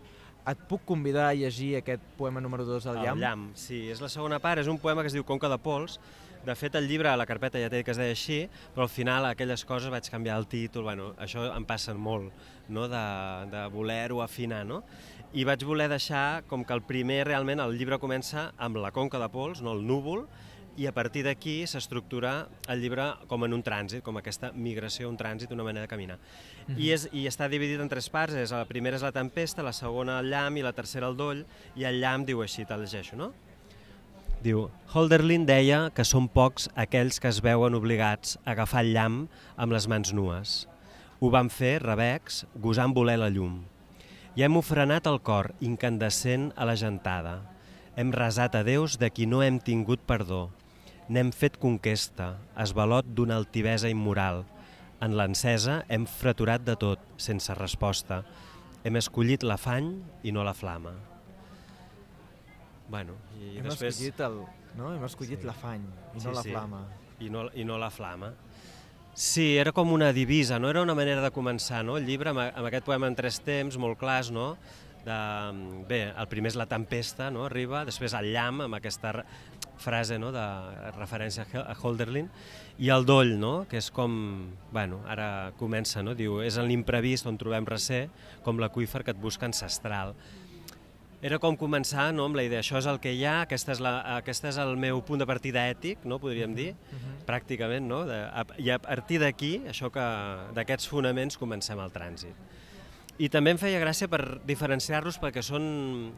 Et 0.50 0.62
puc 0.66 0.82
convidar 0.82 1.28
a 1.28 1.34
llegir 1.38 1.76
aquest 1.78 2.02
poema 2.18 2.40
número 2.42 2.64
2, 2.66 2.86
El 2.90 2.96
llamp? 2.98 3.14
El 3.14 3.22
llamp, 3.22 3.44
sí. 3.54 3.84
És 3.92 4.00
la 4.02 4.10
segona 4.10 4.40
part, 4.42 4.58
és 4.58 4.70
un 4.70 4.80
poema 4.82 5.04
que 5.04 5.10
es 5.12 5.14
diu 5.14 5.22
Conca 5.24 5.50
de 5.52 5.58
pols. 5.62 6.00
De 6.42 6.56
fet, 6.58 6.74
el 6.74 6.88
llibre 6.90 7.06
a 7.06 7.14
la 7.14 7.26
carpeta 7.30 7.60
ja 7.62 7.68
té 7.70 7.84
que 7.86 7.92
es 7.94 8.00
deia 8.00 8.16
així, 8.16 8.40
però 8.74 8.88
al 8.88 8.90
final 8.90 9.28
aquelles 9.28 9.62
coses 9.62 9.92
vaig 9.94 10.08
canviar 10.10 10.40
el 10.40 10.48
títol, 10.50 10.88
bueno, 10.88 11.12
això 11.22 11.44
em 11.54 11.62
passa 11.62 11.94
molt, 11.94 12.34
no? 12.66 12.88
de, 12.90 13.02
de 13.52 13.60
voler-ho 13.70 14.18
afinar, 14.24 14.64
no? 14.66 14.80
I 15.38 15.46
vaig 15.46 15.62
voler 15.64 15.86
deixar 15.88 16.42
com 16.50 16.64
que 16.66 16.74
el 16.74 16.82
primer, 16.82 17.22
realment, 17.28 17.62
el 17.62 17.78
llibre 17.78 18.00
comença 18.02 18.48
amb 18.58 18.82
la 18.82 18.90
conca 18.90 19.22
de 19.22 19.30
pols, 19.30 19.62
no 19.62 19.76
el 19.76 19.86
núvol, 19.86 20.26
i 20.76 20.86
a 20.88 20.92
partir 20.92 21.22
d'aquí 21.26 21.66
s'estructura 21.68 22.48
el 22.72 22.80
llibre 22.80 23.10
com 23.28 23.44
en 23.44 23.52
un 23.52 23.62
trànsit, 23.64 24.00
com 24.04 24.16
aquesta 24.16 24.52
migració, 24.56 25.10
un 25.10 25.18
trànsit, 25.20 25.52
una 25.52 25.66
manera 25.66 25.84
de 25.84 25.90
caminar. 25.90 26.18
Mm 26.18 26.74
-hmm. 26.74 26.80
I, 26.80 26.92
és, 26.92 27.08
I 27.12 27.26
està 27.28 27.48
dividit 27.48 27.80
en 27.80 27.88
tres 27.88 28.08
parts, 28.08 28.34
és, 28.34 28.50
la 28.50 28.64
primera 28.64 28.96
és 28.96 29.02
la 29.02 29.12
tempesta, 29.12 29.62
la 29.62 29.72
segona 29.72 30.18
el 30.20 30.30
llamp 30.30 30.56
i 30.56 30.62
la 30.62 30.72
tercera 30.72 31.08
el 31.08 31.16
doll, 31.16 31.44
i 31.76 31.84
el 31.84 32.00
llamp 32.00 32.26
diu 32.26 32.42
així, 32.42 32.64
te'l 32.64 32.80
llegeixo, 32.80 33.16
no? 33.16 33.32
Diu, 34.42 34.70
Holderlin 34.92 35.44
deia 35.46 35.90
que 35.94 36.02
són 36.02 36.28
pocs 36.28 36.68
aquells 36.74 37.20
que 37.20 37.28
es 37.28 37.40
veuen 37.40 37.74
obligats 37.74 38.38
a 38.44 38.52
agafar 38.52 38.80
el 38.80 38.92
llamp 38.92 39.28
amb 39.56 39.72
les 39.72 39.86
mans 39.86 40.12
nues. 40.12 40.68
Ho 41.20 41.30
van 41.30 41.50
fer, 41.50 41.82
rebecs, 41.82 42.46
gosant 42.56 42.92
voler 42.92 43.18
la 43.18 43.30
llum. 43.30 43.60
I 44.34 44.42
hem 44.42 44.56
ofrenat 44.56 45.06
el 45.06 45.20
cor, 45.20 45.54
incandescent 45.60 46.52
a 46.56 46.64
la 46.64 46.74
gentada. 46.74 47.42
Hem 47.94 48.10
resat 48.10 48.54
a 48.56 48.64
Déus 48.64 48.98
de 48.98 49.10
qui 49.10 49.26
no 49.26 49.42
hem 49.44 49.60
tingut 49.60 50.00
perdó, 50.00 50.50
n'hem 51.08 51.32
fet 51.34 51.58
conquesta, 51.62 52.36
esvalot 52.62 53.08
d'una 53.16 53.38
altivesa 53.40 53.90
immoral. 53.90 54.44
En 55.02 55.16
l'encesa 55.18 55.80
hem 55.90 56.06
fraturat 56.06 56.62
de 56.62 56.76
tot, 56.78 57.02
sense 57.18 57.54
resposta. 57.58 58.22
Hem 58.86 58.98
escollit 59.00 59.42
l'afany 59.46 59.94
i 60.22 60.34
no 60.34 60.44
la 60.46 60.54
flama. 60.54 60.94
Bueno, 62.92 63.16
i 63.40 63.56
hem 63.58 63.66
després... 63.66 63.96
escollit 63.96 64.20
el, 64.26 64.38
no? 64.78 64.92
Hem 64.94 65.04
escollit 65.06 65.40
sí. 65.40 65.48
l'afany 65.48 65.84
i 65.86 66.20
no 66.20 66.28
sí, 66.28 66.36
la 66.36 66.46
flama. 66.46 66.82
I 67.22 67.30
no, 67.32 67.46
I 67.54 67.66
no 67.66 67.78
la 67.80 67.90
flama. 67.94 68.32
Sí, 69.14 69.58
era 69.60 69.74
com 69.76 69.90
una 69.92 70.10
divisa, 70.12 70.58
no? 70.58 70.70
Era 70.70 70.82
una 70.82 70.94
manera 70.96 71.20
de 71.20 71.30
començar, 71.34 71.82
no? 71.84 71.98
El 72.00 72.06
llibre, 72.08 72.32
amb, 72.32 72.46
amb 72.46 72.68
aquest 72.68 72.86
poema 72.86 73.10
en 73.10 73.16
tres 73.18 73.42
temps, 73.44 73.76
molt 73.76 73.98
clars, 74.00 74.30
no? 74.32 74.54
De, 75.02 75.18
bé, 75.88 76.04
el 76.14 76.28
primer 76.30 76.52
és 76.52 76.56
la 76.56 76.68
tempesta, 76.70 77.28
no? 77.34 77.44
Arriba, 77.48 77.82
després 77.84 78.14
el 78.16 78.30
llamp, 78.32 78.62
amb 78.64 78.78
aquesta 78.78 79.12
frase 79.78 80.18
no, 80.18 80.32
de 80.34 80.44
referència 80.96 81.46
a 81.62 81.74
Holderlin, 81.74 82.28
i 82.78 82.90
el 82.90 83.04
doll, 83.06 83.34
no, 83.38 83.64
que 83.70 83.78
és 83.80 83.90
com, 83.94 84.12
bueno, 84.72 85.02
ara 85.10 85.52
comença, 85.60 86.02
no, 86.02 86.16
diu, 86.18 86.40
és 86.44 86.56
l'imprevist 86.58 87.28
on 87.28 87.38
trobem 87.40 87.66
recer, 87.68 88.06
com 88.44 88.60
l'aqüífer 88.60 89.04
que 89.04 89.12
et 89.14 89.20
busca 89.20 89.46
ancestral. 89.48 90.14
Era 91.22 91.38
com 91.38 91.54
començar 91.54 92.08
no, 92.10 92.24
amb 92.26 92.34
la 92.34 92.42
idea, 92.42 92.64
això 92.64 92.80
és 92.80 92.88
el 92.90 92.98
que 93.02 93.12
hi 93.14 93.22
ha, 93.28 93.42
aquest 93.44 93.68
és, 93.76 93.82
la, 93.84 94.00
aquest 94.16 94.48
és 94.50 94.58
el 94.58 94.74
meu 94.80 94.98
punt 95.06 95.22
de 95.22 95.28
partida 95.28 95.62
ètic, 95.70 96.02
no, 96.08 96.18
podríem 96.18 96.56
dir, 96.58 96.72
uh 96.72 96.96
-huh. 96.96 97.12
pràcticament, 97.28 97.86
no? 97.86 98.04
De, 98.04 98.18
a, 98.24 98.44
i 98.58 98.70
a 98.70 98.78
partir 98.78 99.20
d'aquí, 99.20 99.62
això 99.68 99.90
que 99.90 100.02
d'aquests 100.54 100.88
fonaments 100.88 101.36
comencem 101.38 101.78
el 101.78 101.92
trànsit. 101.92 102.34
I 103.18 103.28
també 103.28 103.50
em 103.50 103.58
feia 103.58 103.78
gràcia 103.78 104.08
per 104.08 104.40
diferenciar-los 104.44 105.20
perquè 105.20 105.42
són 105.42 106.12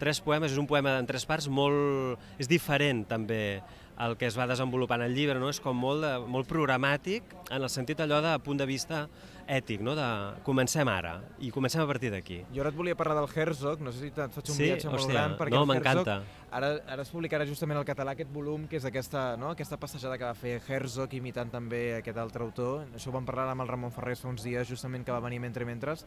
tres 0.00 0.20
poemes, 0.20 0.52
és 0.52 0.60
un 0.60 0.68
poema 0.68 0.98
en 1.00 1.08
tres 1.08 1.26
parts 1.28 1.48
molt... 1.48 2.20
és 2.38 2.48
diferent 2.50 3.04
també 3.08 3.60
el 3.98 4.16
que 4.20 4.26
es 4.28 4.36
va 4.36 4.46
desenvolupant 4.48 5.00
el 5.02 5.14
llibre, 5.16 5.38
no? 5.40 5.48
és 5.48 5.60
com 5.62 5.76
molt, 5.80 6.04
de, 6.04 6.12
molt 6.28 6.48
programàtic 6.50 7.32
en 7.48 7.62
el 7.62 7.70
sentit 7.72 8.02
allò 8.04 8.20
de 8.24 8.34
punt 8.44 8.60
de 8.60 8.66
vista 8.68 9.06
ètic, 9.46 9.80
no? 9.84 9.94
de 9.96 10.06
comencem 10.44 10.88
ara 10.90 11.14
i 11.40 11.52
comencem 11.54 11.80
a 11.80 11.86
partir 11.88 12.10
d'aquí. 12.12 12.40
Jo 12.52 12.64
ara 12.64 12.72
et 12.74 12.76
volia 12.76 12.96
parlar 12.98 13.16
del 13.20 13.30
Herzog, 13.30 13.80
no 13.84 13.94
sé 13.94 14.04
si 14.04 14.10
et 14.12 14.18
faig 14.18 14.52
un 14.52 14.58
sí? 14.58 14.66
viatge 14.66 14.90
molt 14.90 15.04
Hòstia, 15.04 15.14
gran, 15.16 15.36
perquè 15.38 15.56
no, 15.56 15.64
el 15.72 15.80
Herzog, 15.80 16.10
ara, 16.50 16.72
ara 16.96 17.06
es 17.06 17.12
publicarà 17.14 17.46
justament 17.48 17.80
al 17.80 17.86
català 17.88 18.16
aquest 18.16 18.32
volum, 18.34 18.66
que 18.68 18.80
és 18.80 18.88
aquesta, 18.88 19.28
no? 19.40 19.54
aquesta 19.54 19.78
passejada 19.80 20.18
que 20.20 20.28
va 20.28 20.34
fer 20.36 20.58
Herzog 20.60 21.14
imitant 21.16 21.52
també 21.54 21.84
aquest 22.00 22.20
altre 22.20 22.44
autor. 22.44 22.84
Això 22.98 23.12
ho 23.12 23.16
vam 23.16 23.28
parlar 23.28 23.48
amb 23.54 23.64
el 23.64 23.70
Ramon 23.72 23.94
Ferrer 23.94 24.18
fa 24.20 24.28
uns 24.28 24.44
dies, 24.44 24.68
justament 24.68 25.06
que 25.06 25.14
va 25.14 25.22
venir 25.24 25.40
mentre 25.40 25.64
mentres, 25.68 26.04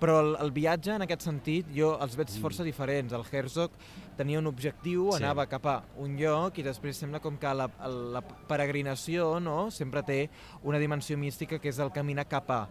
però 0.00 0.18
el, 0.20 0.34
el 0.44 0.52
viatge, 0.52 0.94
en 0.96 1.04
aquest 1.06 1.24
sentit, 1.24 1.68
jo 1.74 1.94
els 2.02 2.16
veig 2.18 2.28
mm. 2.28 2.42
força 2.44 2.66
diferents. 2.66 3.14
El 3.16 3.24
Herzog 3.24 3.76
tenia 4.18 4.40
un 4.40 4.48
objectiu, 4.50 5.08
sí. 5.10 5.22
anava 5.22 5.46
cap 5.48 5.68
a 5.68 5.76
un 6.02 6.16
lloc 6.20 6.60
i 6.60 6.64
després 6.66 7.00
sembla 7.00 7.20
com 7.24 7.38
que 7.40 7.52
la, 7.56 7.68
la 8.12 8.22
peregrinació 8.48 9.36
no? 9.40 9.70
sempre 9.72 10.04
té 10.06 10.20
una 10.64 10.80
dimensió 10.82 11.16
mística 11.20 11.60
que 11.60 11.72
és 11.72 11.80
el 11.80 11.92
caminar 11.94 12.26
cap 12.28 12.52
a. 12.52 12.62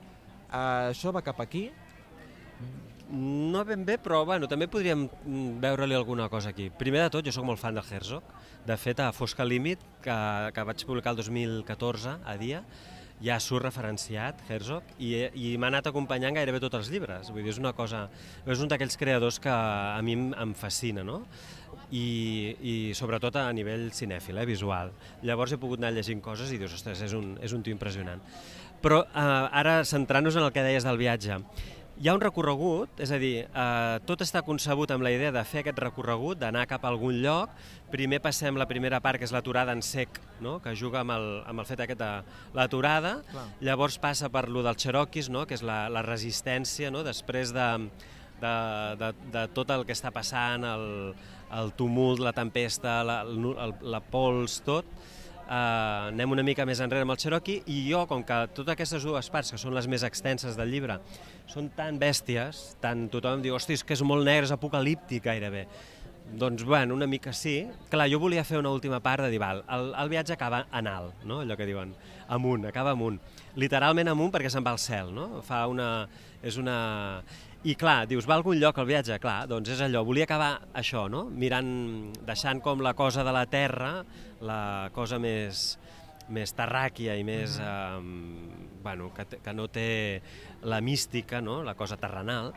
Uh, 0.46 0.92
això 0.94 1.12
va 1.14 1.26
cap 1.26 1.42
aquí? 1.42 1.68
No 3.10 3.62
ben 3.66 3.84
bé, 3.86 4.00
però 4.02 4.24
bueno, 4.26 4.48
també 4.50 4.66
podríem 4.72 5.06
mm, 5.06 5.60
veure-li 5.62 5.98
alguna 5.98 6.30
cosa 6.30 6.50
aquí. 6.54 6.72
Primer 6.74 7.04
de 7.04 7.12
tot, 7.14 7.26
jo 7.26 7.34
sóc 7.34 7.46
molt 7.46 7.62
fan 7.62 7.78
del 7.78 7.86
Herzog. 7.86 8.34
De 8.66 8.78
fet, 8.82 9.02
a 9.02 9.12
Fosca 9.14 9.46
Límit, 9.46 9.82
que, 10.02 10.16
que 10.56 10.66
vaig 10.66 10.86
publicar 10.90 11.14
el 11.14 11.20
2014, 11.22 12.16
a 12.26 12.38
dia, 12.42 12.64
ja 13.24 13.38
surt 13.40 13.64
referenciat 13.64 14.42
Herzog 14.50 14.96
i, 15.00 15.14
i 15.34 15.54
m'ha 15.60 15.70
anat 15.72 15.88
acompanyant 15.92 16.36
gairebé 16.36 16.60
tots 16.64 16.82
els 16.82 16.90
llibres. 16.92 17.32
Vull 17.32 17.46
dir, 17.46 17.54
és 17.54 17.62
una 17.62 17.72
cosa... 17.78 18.06
És 18.46 18.64
un 18.64 18.72
d'aquells 18.72 18.98
creadors 19.00 19.40
que 19.44 19.52
a 19.52 20.02
mi 20.04 20.18
em, 20.18 20.54
fascina, 20.58 21.06
no? 21.08 21.22
I, 21.96 22.06
i 22.60 22.76
sobretot 22.98 23.38
a 23.40 23.48
nivell 23.56 23.88
cinèfil, 23.96 24.42
eh, 24.42 24.46
visual. 24.50 24.92
Llavors 25.24 25.56
he 25.56 25.62
pogut 25.62 25.80
anar 25.80 25.94
llegint 25.96 26.24
coses 26.24 26.52
i 26.52 26.60
dius, 26.60 26.76
ostres, 26.76 27.04
és 27.06 27.16
un, 27.16 27.36
és 27.46 27.56
un 27.56 27.64
tio 27.64 27.76
impressionant. 27.76 28.24
Però 28.84 29.04
eh, 29.06 29.26
ara, 29.62 29.80
centrant-nos 29.88 30.36
en 30.40 30.48
el 30.48 30.54
que 30.56 30.66
deies 30.66 30.88
del 30.88 31.00
viatge, 31.00 31.40
hi 31.96 32.10
ha 32.10 32.14
un 32.16 32.20
recorregut, 32.20 33.00
és 33.00 33.12
a 33.16 33.18
dir, 33.22 33.46
eh, 33.48 34.00
tot 34.08 34.20
està 34.26 34.42
concebut 34.44 34.92
amb 34.92 35.04
la 35.06 35.12
idea 35.16 35.32
de 35.32 35.44
fer 35.48 35.62
aquest 35.62 35.80
recorregut, 35.80 36.38
d'anar 36.42 36.66
cap 36.68 36.84
a 36.84 36.90
algun 36.92 37.22
lloc. 37.24 37.54
Primer 37.92 38.20
passem 38.20 38.58
la 38.60 38.68
primera 38.68 39.00
part, 39.00 39.18
que 39.18 39.24
és 39.24 39.32
l'aturada 39.32 39.72
en 39.72 39.82
sec, 39.82 40.20
no? 40.42 40.60
que 40.60 40.76
juga 40.76 41.00
amb 41.06 41.16
el, 41.16 41.28
amb 41.48 41.64
el 41.64 41.66
fet 41.66 41.80
aquest 41.80 42.00
de 42.00 42.12
l'aturada. 42.54 43.22
Llavors 43.62 43.98
passa 43.98 44.30
per 44.30 44.50
lo 44.50 44.64
dels 44.64 44.84
Cherokees, 44.84 45.30
no? 45.30 45.46
que 45.48 45.56
és 45.56 45.64
la, 45.64 45.88
la 45.88 46.04
resistència, 46.04 46.92
no? 46.92 47.04
després 47.04 47.54
de, 47.56 47.70
de, 48.42 48.56
de, 49.00 49.14
de 49.32 49.48
tot 49.56 49.72
el 49.72 49.86
que 49.86 49.96
està 49.96 50.12
passant, 50.12 50.68
el, 50.68 51.16
el 51.56 51.72
tumult, 51.80 52.20
la 52.20 52.36
tempesta, 52.36 53.04
la, 53.08 53.22
la, 53.24 53.72
la 53.82 54.04
pols, 54.04 54.60
tot 54.68 54.86
Uh, 55.46 56.10
anem 56.10 56.32
una 56.34 56.42
mica 56.42 56.66
més 56.66 56.80
enrere 56.82 57.06
amb 57.06 57.14
el 57.14 57.20
Cherokee 57.22 57.62
i 57.70 57.84
jo, 57.86 58.00
com 58.10 58.24
que 58.26 58.38
totes 58.58 58.74
aquestes 58.74 59.04
dues 59.06 59.28
parts, 59.30 59.52
que 59.54 59.60
són 59.62 59.76
les 59.78 59.86
més 59.86 60.02
extenses 60.08 60.58
del 60.58 60.72
llibre, 60.74 60.96
són 61.52 61.68
tan 61.78 62.00
bèsties, 62.02 62.72
tant 62.82 63.06
tothom 63.14 63.44
diu, 63.44 63.54
hosti, 63.54 63.78
que 63.86 63.94
és 63.94 64.02
molt 64.02 64.26
negre, 64.26 64.50
és 64.50 64.56
apocalíptic 64.56 65.28
gairebé. 65.28 65.68
Doncs, 66.34 66.64
bueno, 66.66 66.96
una 66.96 67.06
mica 67.06 67.32
sí. 67.34 67.68
Clar, 67.92 68.10
jo 68.10 68.18
volia 68.20 68.44
fer 68.44 68.58
una 68.58 68.72
última 68.74 69.00
part 69.06 69.22
de 69.24 69.30
dir, 69.30 69.40
val, 69.40 69.62
el, 69.70 69.92
el 69.94 70.10
viatge 70.10 70.34
acaba 70.34 70.66
en 70.74 70.90
alt, 70.90 71.22
no? 71.24 71.44
allò 71.44 71.58
que 71.60 71.68
diuen, 71.70 71.94
amunt, 72.28 72.66
acaba 72.66 72.96
amunt. 72.98 73.22
Literalment 73.56 74.10
amunt 74.12 74.34
perquè 74.34 74.50
se'n 74.50 74.66
va 74.66 74.74
al 74.74 74.82
cel, 74.82 75.14
no? 75.14 75.44
Fa 75.46 75.68
una... 75.72 76.08
És 76.46 76.58
una... 76.62 76.76
I 77.66 77.74
clar, 77.74 78.04
dius, 78.06 78.28
va 78.30 78.36
a 78.36 78.38
algun 78.38 78.60
lloc 78.62 78.78
el 78.78 78.86
viatge? 78.86 79.16
Clar, 79.18 79.48
doncs 79.50 79.72
és 79.74 79.80
allò, 79.82 80.04
volia 80.06 80.28
acabar 80.28 80.52
això, 80.78 81.08
no? 81.10 81.24
Mirant, 81.34 81.70
deixant 82.28 82.62
com 82.62 82.84
la 82.86 82.94
cosa 82.94 83.24
de 83.26 83.34
la 83.34 83.48
terra, 83.50 84.04
la 84.46 84.92
cosa 84.94 85.18
més, 85.18 85.64
més 86.30 86.54
terràquia 86.54 87.16
i 87.18 87.26
més, 87.26 87.58
eh, 87.58 87.98
bueno, 88.86 89.10
que, 89.18 89.26
que 89.42 89.56
no 89.58 89.66
té 89.66 90.22
la 90.62 90.78
mística, 90.78 91.42
no? 91.42 91.64
la 91.66 91.74
cosa 91.74 91.98
terrenal, 91.98 92.54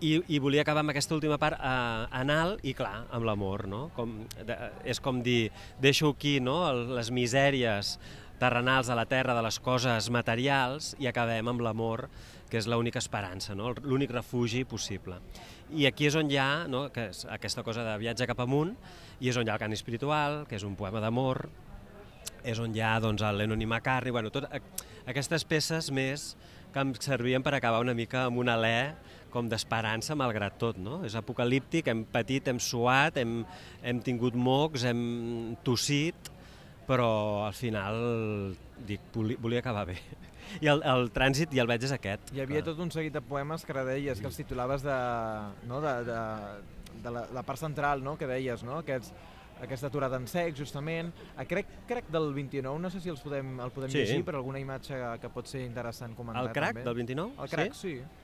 i, 0.00 0.16
i 0.32 0.40
volia 0.40 0.64
acabar 0.64 0.80
amb 0.80 0.94
aquesta 0.94 1.14
última 1.14 1.36
part 1.36 1.60
eh, 1.60 2.08
anal 2.24 2.56
i 2.64 2.72
clar, 2.72 3.04
amb 3.12 3.28
l'amor, 3.28 3.68
no? 3.68 3.84
Com, 3.98 4.22
de, 4.48 4.56
és 4.88 5.04
com 5.04 5.20
dir, 5.20 5.50
deixo 5.84 6.16
aquí 6.16 6.38
no? 6.40 6.56
Les 6.96 7.12
misèries 7.12 7.98
terrenals 8.40 8.88
de 8.88 8.96
la 8.96 9.04
terra, 9.06 9.36
de 9.36 9.44
les 9.44 9.60
coses 9.60 10.08
materials, 10.08 10.94
i 10.98 11.12
acabem 11.12 11.52
amb 11.52 11.62
l'amor 11.68 12.08
que 12.52 12.60
és 12.60 12.68
l'única 12.68 13.00
esperança, 13.00 13.54
no? 13.56 13.70
l'únic 13.80 14.10
refugi 14.12 14.66
possible. 14.68 15.16
I 15.72 15.86
aquí 15.88 16.04
és 16.10 16.16
on 16.20 16.28
hi 16.28 16.36
ha 16.36 16.66
no? 16.68 16.84
que 16.92 17.06
és 17.08 17.24
aquesta 17.32 17.64
cosa 17.64 17.80
de 17.86 17.94
viatge 18.02 18.26
cap 18.28 18.42
amunt, 18.44 18.74
i 19.24 19.30
és 19.32 19.38
on 19.40 19.46
hi 19.46 19.48
ha 19.48 19.54
el 19.56 19.62
cant 19.62 19.72
espiritual, 19.72 20.42
que 20.50 20.58
és 20.58 20.66
un 20.68 20.74
poema 20.76 21.00
d'amor, 21.00 21.46
és 22.44 22.58
on 22.60 22.74
hi 22.76 22.82
ha 22.84 22.98
doncs, 23.00 23.24
el 23.24 23.40
Lennon 23.40 23.62
i 23.62 23.68
McCartney, 23.68 24.12
bueno, 24.12 24.28
tot, 24.34 24.44
aquestes 25.08 25.46
peces 25.48 25.88
més 25.96 26.34
que 26.74 26.84
em 26.84 26.92
servien 27.00 27.44
per 27.44 27.54
acabar 27.56 27.80
una 27.80 27.94
mica 27.96 28.26
amb 28.26 28.42
un 28.42 28.50
alè 28.52 28.92
com 29.32 29.48
d'esperança 29.48 30.16
malgrat 30.18 30.58
tot, 30.60 30.76
no? 30.76 30.98
És 31.08 31.16
apocalíptic, 31.16 31.88
hem 31.88 32.02
patit, 32.12 32.50
hem 32.52 32.60
suat, 32.60 33.16
hem, 33.22 33.38
hem 33.80 34.02
tingut 34.04 34.36
mocs, 34.36 34.84
hem 34.88 35.56
tossit, 35.64 36.28
però 36.84 37.08
al 37.46 37.56
final 37.56 37.96
dic, 38.84 39.08
volia 39.16 39.64
acabar 39.64 39.86
bé 39.88 39.96
i 40.60 40.70
el, 40.72 40.82
el 40.94 41.10
trànsit 41.14 41.52
ja 41.54 41.64
el 41.64 41.70
veig 41.70 41.84
és 41.88 41.94
aquest. 41.94 42.32
Hi 42.34 42.44
havia 42.44 42.62
tot 42.66 42.80
un 42.82 42.90
seguit 42.94 43.14
de 43.14 43.22
poemes 43.24 43.66
que 43.66 43.84
deies, 43.88 44.20
que 44.20 44.30
els 44.30 44.38
titulaves 44.38 44.84
de, 44.86 44.96
no, 45.68 45.80
de, 45.84 45.94
de, 46.08 46.22
de 47.04 47.14
la, 47.14 47.26
la 47.34 47.44
part 47.46 47.60
central, 47.60 48.02
no?, 48.04 48.16
que 48.20 48.30
deies, 48.30 48.64
no?, 48.66 48.80
Aquests, 48.82 49.12
aquesta 49.62 49.86
aturada 49.86 50.18
en 50.18 50.26
sec, 50.26 50.56
justament. 50.58 51.12
A 51.38 51.46
crec, 51.46 51.68
crec 51.86 52.08
del 52.12 52.32
29, 52.34 52.80
no 52.82 52.90
sé 52.90 53.00
si 53.00 53.12
els 53.12 53.22
podem, 53.22 53.54
el 53.62 53.70
podem 53.74 53.92
sí. 53.92 54.02
llegir 54.02 54.24
per 54.26 54.34
alguna 54.34 54.60
imatge 54.62 54.98
que 55.22 55.30
pot 55.32 55.46
ser 55.50 55.62
interessant 55.66 56.16
comentar. 56.18 56.42
El 56.42 56.54
crac 56.56 56.74
també. 56.74 56.86
del 56.88 56.98
29? 56.98 57.36
El 57.44 57.52
crac, 57.52 57.76
sí. 57.78 57.96
sí. 58.00 58.21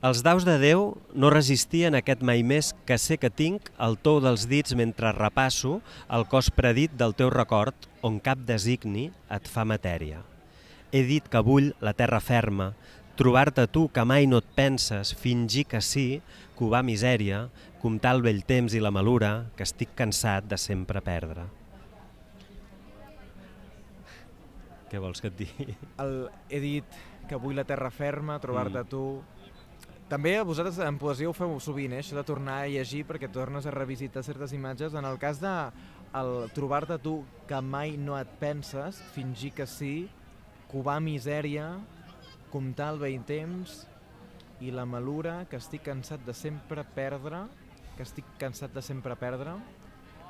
Els 0.00 0.22
daus 0.24 0.46
de 0.48 0.54
Déu 0.56 0.94
no 1.12 1.28
resistien 1.28 1.92
aquest 1.92 2.22
mai 2.24 2.40
més 2.40 2.70
que 2.88 2.96
sé 2.96 3.18
que 3.20 3.28
tinc 3.28 3.66
el 3.84 3.98
tou 4.00 4.16
dels 4.24 4.46
dits 4.48 4.72
mentre 4.72 5.10
repasso 5.12 5.74
el 6.16 6.22
cos 6.24 6.46
predit 6.56 6.94
del 6.96 7.12
teu 7.18 7.28
record 7.28 7.84
on 8.00 8.16
cap 8.24 8.40
designi 8.48 9.10
et 9.36 9.50
fa 9.52 9.66
matèria. 9.68 10.22
He 10.88 11.02
dit 11.04 11.26
que 11.28 11.42
vull 11.44 11.74
la 11.84 11.92
terra 11.92 12.16
ferma, 12.24 12.70
trobar-te 13.20 13.66
tu 13.68 13.82
que 13.92 14.06
mai 14.08 14.24
no 14.24 14.40
et 14.40 14.48
penses, 14.56 15.10
fingir 15.12 15.66
que 15.68 15.82
sí, 15.84 16.22
covar 16.56 16.80
misèria, 16.80 17.42
comptar 17.82 18.14
el 18.16 18.24
vell 18.24 18.40
temps 18.48 18.72
i 18.72 18.80
la 18.80 18.92
malura 18.96 19.50
que 19.58 19.66
estic 19.68 19.92
cansat 19.98 20.48
de 20.48 20.56
sempre 20.56 21.02
perdre. 21.04 21.44
Què 24.88 24.96
vols 24.96 25.20
que 25.20 25.28
et 25.28 25.36
digui? 25.44 25.76
El, 26.00 26.16
he 26.48 26.62
dit 26.64 26.98
que 27.28 27.36
vull 27.36 27.60
la 27.60 27.66
terra 27.68 27.92
ferma, 27.92 28.40
trobar-te 28.40 28.80
mm. 28.80 28.88
tu, 28.88 29.04
també 30.10 30.32
a 30.34 30.42
vosaltres 30.42 30.80
en 30.82 30.96
poesia 30.98 31.30
ho 31.30 31.34
feu 31.36 31.52
sovint, 31.62 31.92
eh? 31.94 32.00
això 32.02 32.16
de 32.18 32.26
tornar 32.26 32.56
a 32.64 32.70
llegir 32.70 33.04
perquè 33.06 33.28
tornes 33.30 33.66
a 33.66 33.70
revisitar 33.70 34.24
certes 34.26 34.50
imatges. 34.56 34.96
En 34.98 35.06
el 35.06 35.20
cas 35.22 35.38
de 35.38 35.52
trobar-te 36.56 36.96
tu 36.98 37.20
que 37.46 37.60
mai 37.62 37.94
no 37.94 38.16
et 38.18 38.32
penses, 38.40 38.98
fingir 39.14 39.52
que 39.54 39.68
sí, 39.70 40.08
covar 40.72 40.98
misèria, 41.04 41.68
comptar 42.50 42.88
el 42.96 42.98
vell 43.04 43.22
temps 43.22 43.84
i 44.58 44.74
la 44.74 44.82
malura 44.82 45.44
que 45.46 45.60
estic 45.62 45.86
cansat 45.86 46.26
de 46.26 46.34
sempre 46.34 46.82
perdre, 46.96 47.44
que 47.94 48.02
estic 48.02 48.26
cansat 48.42 48.74
de 48.74 48.82
sempre 48.82 49.14
perdre, 49.14 49.54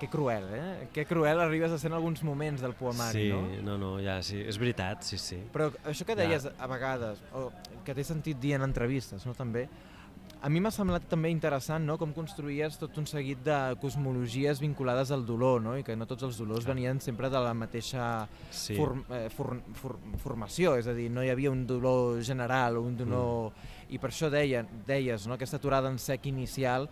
que 0.01 0.09
cruel, 0.09 0.47
eh? 0.51 0.89
Que 0.95 1.05
cruel 1.07 1.39
arribes 1.39 1.71
a 1.71 1.79
ser 1.79 1.91
en 1.93 1.99
alguns 1.99 2.25
moments 2.25 2.63
del 2.65 2.73
poemari, 2.75 3.27
sí, 3.27 3.29
no? 3.29 3.43
Sí, 3.47 3.61
no, 3.63 3.77
no, 3.79 3.91
ja, 4.03 4.17
sí, 4.25 4.41
és 4.41 4.59
veritat, 4.59 5.05
sí, 5.05 5.21
sí. 5.21 5.39
Però 5.53 5.69
això 5.85 6.07
que 6.09 6.17
deies 6.19 6.49
ja. 6.49 6.55
a 6.57 6.69
vegades, 6.73 7.21
o 7.37 7.51
que 7.85 7.95
t'he 7.95 8.07
sentit 8.09 8.41
dir 8.41 8.57
en 8.57 8.65
entrevistes, 8.65 9.29
no, 9.29 9.37
també, 9.37 9.67
a 10.43 10.49
mi 10.49 10.61
m'ha 10.63 10.71
semblat 10.73 11.05
també 11.11 11.29
interessant 11.33 11.85
no? 11.85 11.99
com 12.01 12.15
construïes 12.17 12.79
tot 12.81 12.97
un 13.01 13.07
seguit 13.09 13.43
de 13.45 13.57
cosmologies 13.83 14.61
vinculades 14.63 15.11
al 15.13 15.27
dolor, 15.29 15.61
no? 15.61 15.75
i 15.77 15.85
que 15.85 15.97
no 15.99 16.07
tots 16.09 16.25
els 16.29 16.39
dolors 16.41 16.65
venien 16.69 17.01
sempre 17.05 17.29
de 17.33 17.43
la 17.45 17.53
mateixa 17.53 18.07
sí. 18.49 18.77
form, 18.79 19.03
eh, 19.13 19.27
for, 19.35 19.59
for, 19.77 19.99
formació, 20.23 20.79
és 20.81 20.89
a 20.89 20.95
dir, 20.97 21.11
no 21.13 21.25
hi 21.25 21.29
havia 21.33 21.53
un 21.53 21.67
dolor 21.69 22.23
general 22.25 22.81
o 22.81 22.87
un 22.89 22.97
dolor... 23.03 23.53
Mm. 23.53 23.77
I 23.91 23.99
per 23.99 24.13
això 24.13 24.29
deia, 24.31 24.61
deies, 24.87 25.25
no? 25.27 25.35
aquesta 25.35 25.59
aturada 25.59 25.91
en 25.91 25.97
sec 25.99 26.29
inicial 26.31 26.85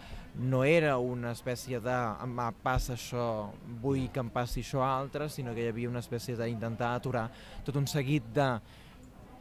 no 0.50 0.64
era 0.66 0.96
una 0.98 1.30
espècie 1.30 1.78
de 1.78 1.94
em 2.24 2.34
passa 2.64 2.96
això, 2.96 3.52
vull 3.82 4.08
que 4.10 4.18
em 4.18 4.32
passi 4.34 4.64
això 4.66 4.82
a 4.82 4.90
altres, 4.96 5.36
sinó 5.38 5.54
que 5.54 5.62
hi 5.62 5.70
havia 5.70 5.92
una 5.92 6.02
espècie 6.02 6.34
d'intentar 6.34 6.96
aturar 6.96 7.28
tot 7.62 7.78
un 7.78 7.86
seguit 7.86 8.26
de 8.34 8.48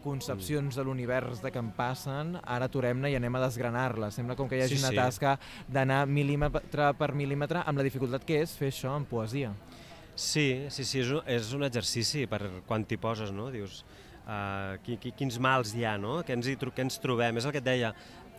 concepcions 0.08 0.78
de 0.78 0.86
l'univers 0.88 1.42
de 1.44 1.52
què 1.52 1.62
em 1.62 1.70
passen, 1.76 2.38
ara 2.44 2.70
aturem-ne 2.72 3.12
i 3.12 3.18
anem 3.20 3.38
a 3.38 3.44
desgranar-la. 3.44 4.10
Sembla 4.16 4.38
com 4.40 4.50
que 4.50 4.60
hi 4.60 4.64
hagi 4.66 4.78
sí, 4.78 4.84
una 4.86 4.94
sí. 4.94 5.00
tasca 5.00 5.36
d'anar 5.68 6.06
mil·límetre 6.08 6.94
per 7.00 7.12
mil·límetre 7.18 7.66
amb 7.68 7.82
la 7.82 7.88
dificultat 7.88 8.26
que 8.28 8.42
és 8.46 8.56
fer 8.58 8.72
això 8.74 8.96
en 8.98 9.08
poesia. 9.10 9.52
Sí, 10.18 10.66
sí, 10.74 10.86
sí, 10.88 11.04
és 11.04 11.12
un, 11.14 11.22
és 11.30 11.52
un 11.54 11.68
exercici 11.68 12.26
per 12.30 12.42
quan 12.70 12.86
t'hi 12.88 12.98
poses, 12.98 13.34
no? 13.36 13.52
Dius, 13.54 13.84
uh, 14.24 14.78
qui, 14.86 14.98
qui, 15.02 15.12
quins 15.18 15.38
mals 15.44 15.76
hi 15.78 15.86
ha, 15.86 15.98
no? 16.02 16.22
Què 16.26 16.34
ens, 16.34 16.50
hi, 16.50 16.56
què 16.58 16.86
ens 16.88 16.98
trobem? 17.04 17.38
És 17.38 17.46
el 17.46 17.54
que 17.54 17.62
et 17.62 17.68
deia, 17.68 17.92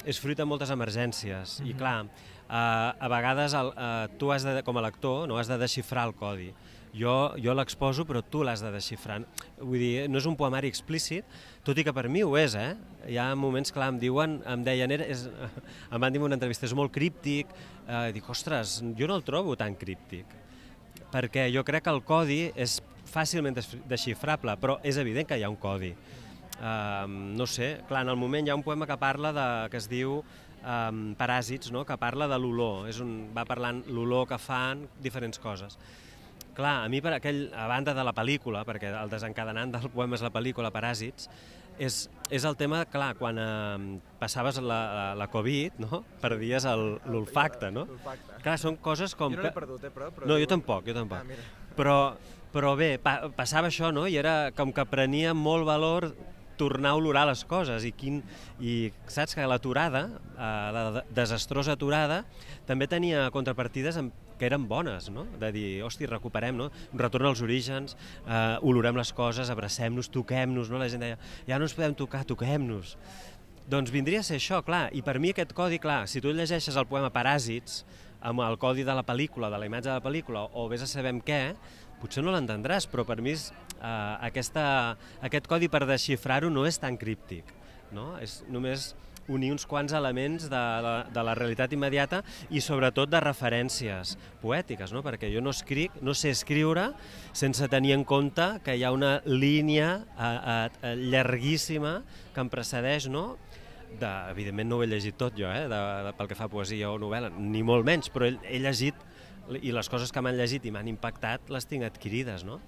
és 0.09 0.19
fruit 0.19 0.39
de 0.39 0.47
moltes 0.49 0.73
emergències. 0.75 1.61
Mm 1.61 1.65
-hmm. 1.65 1.71
I 1.71 1.79
clar, 1.79 2.01
uh, 2.05 3.05
a 3.05 3.09
vegades 3.13 3.55
el, 3.55 3.71
uh, 3.77 4.19
tu 4.19 4.33
has 4.33 4.43
de, 4.43 4.63
com 4.65 4.77
a 4.77 4.83
lector 4.83 5.29
no, 5.29 5.39
has 5.39 5.49
de 5.49 5.59
desxifrar 5.59 6.07
el 6.09 6.15
codi 6.15 6.53
jo, 6.95 7.14
jo 7.40 7.54
l'exposo 7.57 8.04
però 8.09 8.23
tu 8.25 8.42
l'has 8.45 8.62
de 8.64 8.73
desxifrar. 8.75 9.21
Vull 9.59 9.80
dir, 9.80 9.92
no 10.11 10.21
és 10.21 10.28
un 10.28 10.37
poemari 10.38 10.71
explícit, 10.71 11.26
tot 11.66 11.78
i 11.78 11.85
que 11.87 11.95
per 11.95 12.07
mi 12.09 12.25
ho 12.25 12.37
és, 12.40 12.57
eh? 12.59 12.75
Hi 13.09 13.18
ha 13.21 13.30
moments, 13.38 13.73
clar, 13.75 13.90
em 13.92 14.00
diuen, 14.02 14.38
em 14.49 14.64
deien, 14.66 14.95
és, 14.99 15.26
em 15.92 16.00
van 16.00 16.12
dir 16.12 16.23
en 16.23 16.28
una 16.28 16.38
entrevista, 16.38 16.68
és 16.68 16.76
molt 16.76 16.92
críptic, 16.95 17.50
eh, 17.87 18.09
dic, 18.16 18.28
ostres, 18.28 18.78
jo 18.99 19.11
no 19.11 19.18
el 19.18 19.26
trobo 19.26 19.57
tan 19.57 19.76
críptic, 19.78 20.33
perquè 21.12 21.49
jo 21.54 21.64
crec 21.64 21.87
que 21.87 21.95
el 21.95 22.04
codi 22.07 22.42
és 22.57 22.80
fàcilment 23.09 23.57
desxifrable, 23.88 24.57
però 24.61 24.78
és 24.85 24.99
evident 25.00 25.28
que 25.28 25.38
hi 25.38 25.45
ha 25.47 25.52
un 25.52 25.61
codi. 25.61 25.95
Uh, 26.59 27.07
no 27.38 27.47
sé, 27.47 27.85
clar, 27.87 28.02
en 28.02 28.11
el 28.11 28.18
moment 28.18 28.47
hi 28.47 28.50
ha 28.50 28.57
un 28.59 28.64
poema 28.66 28.87
que 28.87 28.97
parla 28.99 29.30
de, 29.33 29.47
que 29.71 29.78
es 29.78 29.87
diu 29.87 30.16
um, 30.18 31.14
Paràsits, 31.18 31.71
no? 31.71 31.85
que 31.87 31.97
parla 32.00 32.26
de 32.30 32.38
l'olor, 32.40 32.88
és 32.90 32.99
un, 33.04 33.28
va 33.35 33.47
parlant 33.49 33.85
l'olor 33.87 34.26
que 34.30 34.40
fan 34.42 34.87
diferents 35.02 35.38
coses. 35.38 35.78
Clar, 36.59 36.83
a 36.83 36.88
mi 36.91 36.99
per 36.99 37.12
aquell, 37.15 37.45
a 37.55 37.69
banda 37.71 37.93
de 37.95 38.03
la 38.03 38.11
pel·lícula, 38.11 38.65
perquè 38.67 38.91
el 38.91 39.11
desencadenant 39.12 39.77
del 39.77 39.93
poema 39.93 40.19
és 40.19 40.25
la 40.27 40.33
pel·lícula 40.35 40.73
Paràsits, 40.75 41.29
és, 41.79 41.99
és 42.35 42.47
el 42.49 42.57
tema, 42.59 42.81
clar, 42.91 43.12
quan 43.21 43.38
eh, 43.38 44.00
passaves 44.19 44.59
la, 44.59 44.81
la 45.15 45.29
Covid, 45.31 45.79
no? 45.85 46.03
perdies 46.19 46.67
l'olfacte, 47.07 47.71
no? 47.71 47.87
Clar, 48.43 48.57
són 48.59 48.81
coses 48.83 49.15
com... 49.15 49.37
Jo 49.37 49.45
no 49.45 49.47
l'he 49.47 49.55
perdut, 49.55 49.87
eh, 49.87 49.93
però... 49.95 50.11
però 50.17 50.33
no, 50.33 50.41
jo 50.43 50.50
tampoc, 50.50 50.83
jo 50.91 50.99
tampoc. 50.99 51.23
Ah, 51.23 51.31
mira. 51.31 51.47
però, 51.79 51.97
però 52.50 52.75
bé, 52.81 52.97
pa, 52.99 53.21
passava 53.38 53.71
això, 53.71 53.93
no? 53.95 54.09
I 54.11 54.19
era 54.19 54.50
com 54.59 54.75
que 54.75 54.88
prenia 54.91 55.38
molt 55.38 55.69
valor 55.69 56.11
tornar 56.59 56.97
a 56.97 56.99
olorar 56.99 57.29
les 57.31 57.45
coses 57.47 57.87
i, 57.87 57.95
quin, 57.95 58.19
i 58.59 58.88
saps 59.07 59.38
que 59.38 59.47
l'aturada, 59.47 60.09
eh, 60.35 60.55
la 60.75 61.05
desastrosa 61.15 61.79
aturada, 61.79 62.25
també 62.67 62.91
tenia 62.91 63.29
contrapartides 63.31 64.03
amb, 64.03 64.27
que 64.38 64.47
eren 64.49 64.68
bones, 64.71 65.11
no? 65.12 65.26
de 65.40 65.50
dir, 65.52 65.68
hosti, 65.85 66.07
recuperem, 66.09 66.57
no? 66.57 66.71
retorn 66.97 67.28
als 67.28 67.42
orígens, 67.45 67.97
eh, 68.25 68.57
olorem 68.62 68.97
les 68.97 69.12
coses, 69.12 69.50
abracem-nos, 69.50 70.11
toquem-nos, 70.14 70.71
no? 70.71 70.80
la 70.80 70.88
gent 70.88 71.04
deia, 71.04 71.18
ja 71.49 71.59
no 71.59 71.68
ens 71.68 71.76
podem 71.76 71.97
tocar, 71.99 72.25
toquem-nos. 72.28 72.97
Doncs 73.68 73.92
vindria 73.92 74.23
a 74.23 74.25
ser 74.25 74.38
això, 74.40 74.62
clar, 74.64 74.87
i 74.97 75.02
per 75.04 75.18
mi 75.21 75.35
aquest 75.35 75.52
codi, 75.57 75.80
clar, 75.83 76.07
si 76.09 76.23
tu 76.25 76.33
llegeixes 76.33 76.78
el 76.80 76.87
poema 76.88 77.12
Paràsits, 77.12 77.83
amb 78.25 78.40
el 78.42 78.57
codi 78.59 78.87
de 78.87 78.95
la 78.97 79.04
pel·lícula, 79.07 79.50
de 79.52 79.61
la 79.61 79.68
imatge 79.68 79.90
de 79.90 79.99
la 79.99 80.04
pel·lícula, 80.04 80.47
o 80.57 80.66
vés 80.71 80.83
a 80.83 80.88
saber 80.88 81.12
què, 81.26 81.42
potser 82.00 82.23
no 82.25 82.33
l'entendràs, 82.35 82.88
però 82.90 83.04
per 83.07 83.21
mi 83.21 83.35
és, 83.35 83.50
eh, 83.76 84.14
aquesta, 84.30 84.97
aquest 85.21 85.47
codi 85.50 85.68
per 85.68 85.85
desxifrar-ho 85.87 86.50
no 86.50 86.64
és 86.66 86.78
tan 86.78 86.97
críptic. 86.97 87.45
No? 87.92 88.18
És 88.21 88.42
només 88.49 88.95
unir 89.29 89.53
uns 89.53 89.67
quants 89.69 89.93
elements 89.97 90.49
de, 90.51 90.63
de, 90.85 90.95
de 91.15 91.25
la 91.25 91.35
realitat 91.39 91.73
immediata 91.77 92.23
i 92.51 92.63
sobretot 92.65 93.11
de 93.11 93.21
referències 93.23 94.17
poètiques, 94.43 94.93
no? 94.95 95.03
perquè 95.07 95.31
jo 95.33 95.43
no 95.45 95.53
escric, 95.55 96.01
no 96.05 96.15
sé 96.17 96.33
escriure 96.35 96.91
sense 97.37 97.69
tenir 97.71 97.95
en 97.97 98.05
compte 98.09 98.49
que 98.65 98.77
hi 98.77 98.85
ha 98.85 98.93
una 98.95 99.19
línia 99.27 99.91
a, 100.17 100.31
a, 100.31 100.57
a 100.91 100.95
llarguíssima 100.97 102.01
que 102.35 102.45
em 102.45 102.51
precedeix, 102.53 103.09
no? 103.13 103.37
De, 103.89 104.09
evidentment 104.35 104.69
no 104.69 104.79
ho 104.79 104.83
he 104.85 104.89
llegit 104.91 105.17
tot 105.17 105.37
jo, 105.37 105.49
eh, 105.49 105.65
de, 105.71 105.79
de, 106.05 106.13
pel 106.19 106.29
que 106.29 106.37
fa 106.37 106.45
a 106.45 106.53
poesia 106.53 106.91
o 106.93 106.99
novel·la, 107.01 107.31
ni 107.33 107.63
molt 107.65 107.87
menys, 107.89 108.11
però 108.13 108.29
he, 108.29 108.35
he 108.45 108.61
llegit 108.61 109.07
i 109.65 109.73
les 109.73 109.89
coses 109.89 110.13
que 110.13 110.21
m'han 110.21 110.37
llegit 110.37 110.67
i 110.69 110.73
m'han 110.75 110.91
impactat 110.91 111.49
les 111.53 111.65
tinc 111.69 111.87
adquirides, 111.87 112.45
no? 112.45 112.61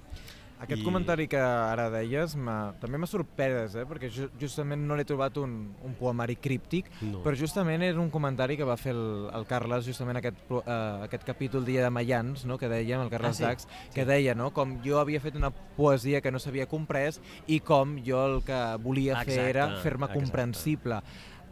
Aquest 0.61 0.83
I... 0.83 0.85
comentari 0.85 1.27
que 1.31 1.41
ara 1.41 1.87
deies 1.93 2.35
també 2.83 3.01
m'ha 3.01 3.09
sorprès, 3.09 3.79
eh? 3.81 3.87
perquè 3.89 4.11
ju 4.13 4.29
justament 4.41 4.83
no 4.85 4.97
l'he 4.99 5.07
trobat 5.09 5.39
un, 5.41 5.55
un 5.87 5.95
poemari 5.97 6.37
críptic, 6.37 6.91
no. 7.01 7.23
però 7.25 7.39
justament 7.39 7.85
és 7.87 7.97
un 8.01 8.11
comentari 8.13 8.59
que 8.61 8.69
va 8.69 8.77
fer 8.81 8.93
el, 8.93 9.31
el 9.37 9.47
Carles 9.49 9.89
justament 9.89 10.21
aquest, 10.21 10.43
uh, 10.53 10.61
aquest 11.07 11.25
capítol 11.29 11.65
Dia 11.65 11.87
de 11.87 11.91
Mayans, 11.95 12.45
no? 12.45 12.59
que 12.61 12.69
dèiem, 12.69 13.07
el 13.07 13.13
Carles 13.13 13.39
ah, 13.39 13.39
sí? 13.41 13.47
Dax, 13.47 13.69
que 13.95 14.05
sí. 14.05 14.09
deia 14.13 14.37
no? 14.37 14.51
com 14.57 14.77
jo 14.85 15.01
havia 15.01 15.23
fet 15.25 15.41
una 15.41 15.51
poesia 15.51 16.21
que 16.21 16.33
no 16.35 16.43
s'havia 16.43 16.69
comprès 16.69 17.23
i 17.49 17.63
com 17.65 17.97
jo 18.05 18.21
el 18.27 18.41
que 18.45 18.61
volia 18.85 19.17
exacte, 19.17 19.41
fer 19.41 19.51
era 19.55 19.69
fer-me 19.81 20.13
comprensible. 20.13 21.01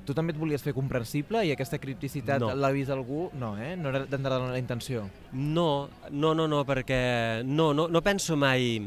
Tu 0.08 0.14
també 0.16 0.32
et 0.32 0.38
volies 0.40 0.62
fer 0.64 0.72
comprensible 0.72 1.42
i 1.44 1.50
aquesta 1.52 1.76
cripticitat 1.76 2.40
no. 2.40 2.54
l'ha 2.56 2.70
vist 2.72 2.88
algú? 2.94 3.26
No, 3.36 3.50
eh? 3.60 3.74
No 3.76 3.90
era 3.92 4.06
d'entrada 4.08 4.54
la 4.54 4.56
intenció. 4.56 5.02
No, 5.36 5.90
no, 6.08 6.30
no, 6.32 6.46
no, 6.48 6.62
perquè 6.64 7.44
no, 7.44 7.74
no, 7.76 7.90
no 7.92 8.02
penso 8.06 8.38
mai... 8.40 8.80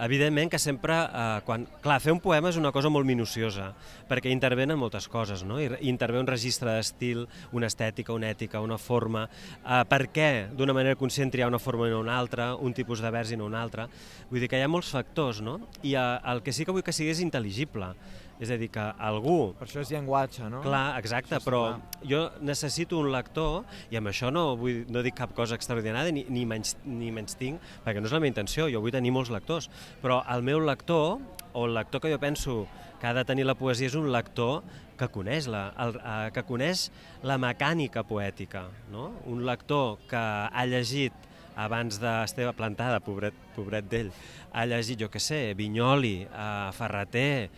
Evidentment 0.00 0.48
que 0.48 0.56
sempre, 0.56 0.94
eh, 0.96 1.42
quan... 1.44 1.66
Clar, 1.84 1.98
fer 2.00 2.14
un 2.14 2.22
poema 2.24 2.48
és 2.48 2.56
una 2.56 2.70
cosa 2.72 2.88
molt 2.88 3.04
minuciosa, 3.04 3.66
perquè 4.08 4.32
intervenen 4.32 4.80
moltes 4.80 5.04
coses, 5.12 5.42
no? 5.44 5.58
I 5.60 5.90
intervé 5.90 6.22
un 6.22 6.30
registre 6.30 6.72
d'estil, 6.72 7.26
una 7.52 7.68
estètica, 7.68 8.16
una 8.16 8.30
ètica, 8.32 8.62
una 8.64 8.80
forma, 8.80 9.26
eh, 9.60 9.82
per 9.90 10.06
què 10.08 10.30
d'una 10.56 10.72
manera 10.72 10.96
conscient 10.96 11.28
triar 11.28 11.50
una 11.52 11.60
forma 11.60 11.90
i 11.90 11.92
no 11.92 12.00
una 12.00 12.16
altra, 12.16 12.54
un 12.56 12.72
tipus 12.72 13.04
de 13.04 13.12
vers 13.12 13.36
i 13.36 13.36
no 13.36 13.44
un 13.44 13.60
altre. 13.60 13.90
Vull 14.32 14.40
dir 14.40 14.48
que 14.48 14.56
hi 14.56 14.64
ha 14.64 14.72
molts 14.72 14.94
factors, 14.96 15.44
no? 15.44 15.58
I 15.84 15.92
eh, 16.00 16.08
el 16.32 16.40
que 16.40 16.56
sí 16.56 16.64
que 16.64 16.72
vull 16.72 16.86
que 16.86 16.96
sigui 16.96 17.12
és 17.12 17.20
intel·ligible. 17.20 17.92
És 18.40 18.48
a 18.48 18.56
dir, 18.56 18.70
que 18.72 18.82
algú... 19.04 19.52
Per 19.58 19.66
això 19.66 19.82
és 19.84 19.90
llenguatge, 19.92 20.48
no? 20.52 20.62
Clar, 20.64 20.96
exacte, 20.98 21.38
però 21.44 21.60
clar. 21.66 22.04
jo 22.08 22.20
necessito 22.40 22.98
un 22.98 23.10
lector, 23.12 23.66
i 23.92 24.00
amb 24.00 24.08
això 24.08 24.30
no, 24.32 24.54
vull, 24.60 24.86
no 24.88 25.04
dic 25.04 25.18
cap 25.18 25.34
cosa 25.36 25.58
extraordinària 25.60 26.14
ni, 26.16 26.24
ni, 26.32 26.46
menys, 26.48 26.78
ni 26.88 27.12
menys 27.12 27.36
tinc, 27.40 27.60
perquè 27.84 28.00
no 28.00 28.08
és 28.08 28.16
la 28.16 28.22
meva 28.22 28.32
intenció, 28.32 28.70
jo 28.72 28.80
vull 28.80 28.94
tenir 28.96 29.12
molts 29.12 29.32
lectors, 29.34 29.68
però 30.00 30.22
el 30.32 30.46
meu 30.46 30.62
lector, 30.64 31.18
o 31.52 31.66
el 31.66 31.76
lector 31.76 32.00
que 32.00 32.12
jo 32.12 32.20
penso 32.22 32.62
que 33.00 33.08
ha 33.08 33.14
de 33.16 33.24
tenir 33.28 33.44
la 33.48 33.56
poesia 33.58 33.88
és 33.90 33.96
un 33.98 34.10
lector 34.12 34.60
que 35.00 35.08
coneix 35.12 35.48
la, 35.48 35.70
el, 35.80 35.96
eh, 35.96 36.28
que 36.36 36.44
coneix 36.48 36.88
la 37.26 37.36
mecànica 37.40 38.04
poètica, 38.08 38.66
no? 38.92 39.10
un 39.28 39.44
lector 39.48 39.98
que 40.08 40.20
ha 40.20 40.64
llegit 40.68 41.28
abans 41.60 41.98
d'Esteve 42.00 42.52
Plantada, 42.56 43.00
pobret, 43.04 43.36
pobret 43.56 43.88
d'ell, 43.90 44.08
ha 44.52 44.64
llegit, 44.68 45.00
jo 45.00 45.10
què 45.12 45.20
sé, 45.20 45.40
Vinyoli, 45.56 46.14
eh, 46.24 46.70
Ferreter, 46.76 47.50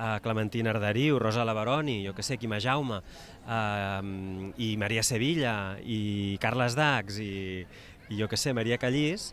a 0.00 0.16
Clementina 0.24 0.72
Arderiu, 0.72 1.18
Rosa 1.20 1.44
Lavaroni, 1.44 2.00
jo 2.06 2.14
que 2.16 2.24
sé, 2.24 2.38
Quima 2.40 2.58
Jaume, 2.62 3.02
eh, 3.44 4.52
i 4.56 4.72
Maria 4.80 5.04
Sevilla, 5.04 5.76
i 5.84 6.38
Carles 6.40 6.76
Dax, 6.78 7.20
i, 7.20 7.66
i 8.08 8.20
jo 8.20 8.28
que 8.30 8.40
sé, 8.40 8.54
Maria 8.56 8.80
Callís, 8.80 9.30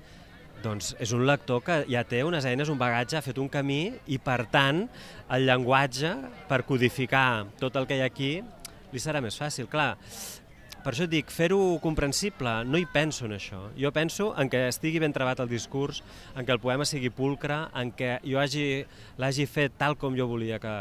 doncs 0.64 0.92
és 1.00 1.14
un 1.14 1.24
lector 1.30 1.62
que 1.64 1.80
ja 1.88 2.04
té 2.10 2.24
unes 2.26 2.46
eines, 2.50 2.70
un 2.74 2.80
bagatge, 2.82 3.16
ha 3.18 3.24
fet 3.24 3.40
un 3.40 3.48
camí 3.50 3.94
i, 4.10 4.20
per 4.20 4.44
tant, 4.52 4.84
el 5.32 5.48
llenguatge, 5.48 6.14
per 6.50 6.64
codificar 6.68 7.46
tot 7.62 7.78
el 7.80 7.88
que 7.88 8.00
hi 8.00 8.04
ha 8.04 8.12
aquí, 8.12 8.34
li 8.92 9.02
serà 9.04 9.22
més 9.24 9.38
fàcil. 9.40 9.70
Clar, 9.72 9.94
per 10.88 10.94
això 10.94 11.04
dic, 11.12 11.28
fer-ho 11.36 11.60
comprensible, 11.84 12.52
no 12.64 12.80
hi 12.80 12.86
penso 12.88 13.26
en 13.28 13.34
això. 13.36 13.58
Jo 13.76 13.90
penso 13.92 14.30
en 14.40 14.48
que 14.48 14.62
estigui 14.70 15.02
ben 15.04 15.12
trebat 15.12 15.42
el 15.44 15.50
discurs, 15.52 16.00
en 16.32 16.48
que 16.48 16.54
el 16.56 16.62
poema 16.64 16.86
sigui 16.88 17.10
pulcre, 17.12 17.58
en 17.76 17.92
que 17.92 18.14
jo 18.24 18.40
l'hagi 19.20 19.48
fet 19.52 19.76
tal 19.76 19.98
com 20.00 20.16
jo 20.16 20.30
volia 20.32 20.62
que, 20.64 20.72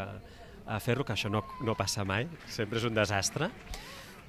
a 0.63 0.79
fer-lo, 0.79 1.03
que 1.03 1.11
això 1.11 1.27
no, 1.27 1.41
no 1.59 1.75
passa 1.75 2.05
mai, 2.07 2.23
sempre 2.47 2.79
és 2.79 2.87
un 2.87 2.95
desastre, 2.95 3.51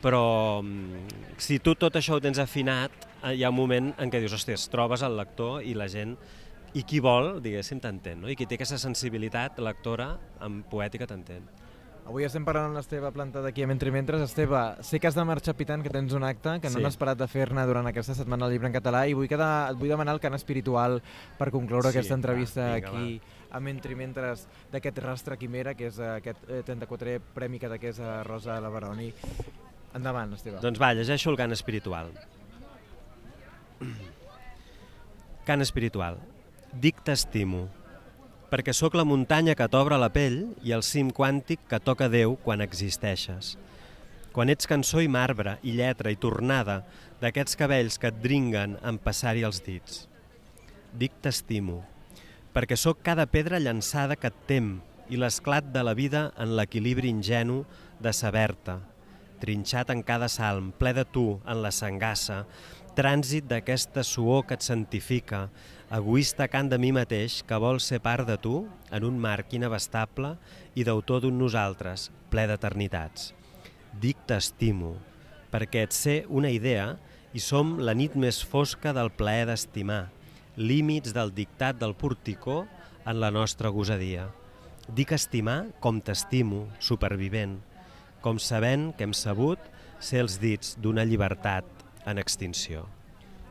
però 0.03 0.65
mm, 0.65 1.39
si 1.47 1.61
tu 1.63 1.77
tot 1.79 1.95
això 1.95 2.19
ho 2.19 2.25
tens 2.27 2.43
afinat, 2.43 2.99
eh, 3.23 3.37
hi 3.39 3.47
ha 3.47 3.55
un 3.55 3.61
moment 3.61 3.93
en 4.03 4.11
què 4.11 4.19
dius, 4.19 4.35
hòstia, 4.35 4.59
trobes 4.75 5.07
el 5.07 5.15
lector 5.15 5.63
i 5.63 5.79
la 5.79 5.87
gent 5.87 6.17
i 6.75 6.83
qui 6.83 6.99
vol, 6.99 7.37
diguéssim, 7.39 7.79
t'entén, 7.79 8.19
no? 8.25 8.27
i 8.27 8.35
qui 8.35 8.51
té 8.51 8.59
aquesta 8.59 8.83
sensibilitat 8.83 9.63
lectora 9.63 10.11
amb 10.43 10.67
poètica 10.75 11.07
t'entén. 11.07 11.47
Avui 12.09 12.25
estem 12.25 12.41
parlant 12.41 12.71
amb 12.71 12.79
l'Esteve 12.79 13.11
Planta 13.13 13.43
d'aquí 13.45 13.61
a 13.61 13.67
Mentre 13.69 13.91
Mentres. 13.93 14.23
Esteve, 14.25 14.57
sé 14.81 14.97
que 14.97 15.11
has 15.11 15.17
de 15.19 15.25
marxar 15.29 15.53
pitant, 15.59 15.83
que 15.85 15.91
tens 15.93 16.15
un 16.17 16.25
acte, 16.25 16.55
que 16.63 16.71
no 16.71 16.79
sí. 16.79 16.85
n'has 16.87 16.97
parat 16.97 17.19
de 17.21 17.27
fer-ne 17.29 17.67
durant 17.69 17.85
aquesta 17.91 18.15
setmana 18.17 18.47
al 18.47 18.55
llibre 18.55 18.71
en 18.71 18.73
català 18.73 19.03
i 19.05 19.13
vull, 19.13 19.29
quedar, 19.29 19.69
et 19.75 19.77
vull 19.77 19.93
demanar 19.93 20.15
el 20.17 20.23
cant 20.23 20.33
espiritual 20.39 21.03
per 21.37 21.51
concloure 21.53 21.91
sí, 21.93 21.99
aquesta 21.99 22.17
entrevista 22.17 22.63
va, 22.63 22.79
vinga, 22.79 22.95
aquí 22.95 23.19
va. 23.21 23.59
a 23.59 23.61
Mentre 23.61 23.99
Mentres 24.01 24.47
d'aquest 24.73 25.03
rastre 25.05 25.37
quimera, 25.37 25.77
que 25.77 25.91
és 25.93 26.01
aquest 26.01 26.49
34è 26.71 27.19
eh, 27.19 27.27
Premi 27.35 27.61
Cadaquesa 27.61 28.23
Rosa 28.25 28.57
Lavaroni. 28.65 29.11
Endavant, 30.01 30.33
Esteve. 30.39 30.63
Doncs 30.65 30.81
va, 30.81 30.95
llegeixo 30.97 31.29
el 31.29 31.37
cant 31.37 31.53
espiritual. 31.53 32.15
Cant 35.45 35.61
espiritual. 35.61 36.23
Dic 36.73 37.05
t'estimo, 37.05 37.67
perquè 38.49 38.73
sóc 38.73 38.95
la 38.97 39.05
muntanya 39.05 39.55
que 39.57 39.69
t'obre 39.69 39.99
la 40.01 40.09
pell 40.13 40.39
i 40.65 40.73
el 40.73 40.85
cim 40.87 41.11
quàntic 41.13 41.67
que 41.69 41.81
toca 41.85 42.09
Déu 42.09 42.37
quan 42.45 42.65
existeixes. 42.65 43.57
Quan 44.33 44.49
ets 44.53 44.69
cançó 44.71 45.03
i 45.05 45.09
marbre, 45.09 45.59
i 45.63 45.75
lletra, 45.77 46.13
i 46.13 46.17
tornada, 46.17 46.83
d'aquests 47.21 47.59
cabells 47.61 47.99
que 48.01 48.09
et 48.09 48.21
dringuen 48.23 48.79
en 48.87 49.01
passar-hi 49.03 49.45
els 49.45 49.61
dits. 49.65 50.07
Dic 50.97 51.13
t'estimo, 51.21 51.83
perquè 52.55 52.79
sóc 52.79 53.03
cada 53.05 53.27
pedra 53.29 53.61
llançada 53.61 54.17
que 54.17 54.31
et 54.33 54.45
tem 54.49 54.79
i 55.13 55.21
l'esclat 55.21 55.69
de 55.75 55.83
la 55.85 55.97
vida 55.99 56.29
en 56.41 56.57
l'equilibri 56.57 57.11
ingenu 57.13 57.65
de 58.01 58.13
saber-te, 58.17 58.79
trinxat 59.43 59.93
en 59.93 60.03
cada 60.03 60.29
salm, 60.33 60.73
ple 60.79 60.95
de 60.97 61.05
tu, 61.05 61.27
en 61.45 61.61
la 61.63 61.73
sangassa, 61.75 62.45
trànsit 62.99 63.47
d'aquesta 63.51 64.03
suor 64.03 64.47
que 64.49 64.57
et 64.59 64.65
santifica, 64.65 65.49
egoista 65.89 66.49
cant 66.53 66.69
de 66.69 66.77
mi 66.77 66.91
mateix 66.93 67.41
que 67.49 67.57
vol 67.57 67.79
ser 67.81 68.03
part 68.05 68.29
de 68.29 68.37
tu 68.37 68.67
en 68.93 69.05
un 69.09 69.17
marc 69.21 69.55
inabastable 69.57 70.35
i 70.77 70.85
d'autor 70.85 71.23
d'un 71.25 71.39
nosaltres, 71.41 72.11
ple 72.29 72.45
d'eternitats. 72.51 73.33
Dic 73.97 74.21
t'estimo, 74.29 74.97
perquè 75.49 75.87
et 75.87 75.97
sé 75.97 76.19
una 76.29 76.51
idea 76.53 76.99
i 77.33 77.41
som 77.41 77.79
la 77.81 77.97
nit 77.97 78.17
més 78.21 78.43
fosca 78.45 78.93
del 78.93 79.09
plaer 79.17 79.47
d'estimar, 79.49 80.11
límits 80.57 81.15
del 81.17 81.33
dictat 81.33 81.81
del 81.81 81.97
porticó 81.97 82.67
en 83.07 83.21
la 83.23 83.33
nostra 83.33 83.73
gosadia. 83.73 84.29
Dic 84.93 85.17
estimar 85.17 85.71
com 85.81 86.03
t'estimo, 86.05 86.67
supervivent, 86.81 87.59
com 88.21 88.37
sabent 88.37 88.91
que 88.93 89.09
hem 89.09 89.17
sabut 89.17 89.73
ser 90.01 90.21
els 90.27 90.37
dits 90.43 90.77
d'una 90.77 91.09
llibertat 91.09 91.65
en 92.09 92.21
extinció. 92.21 92.87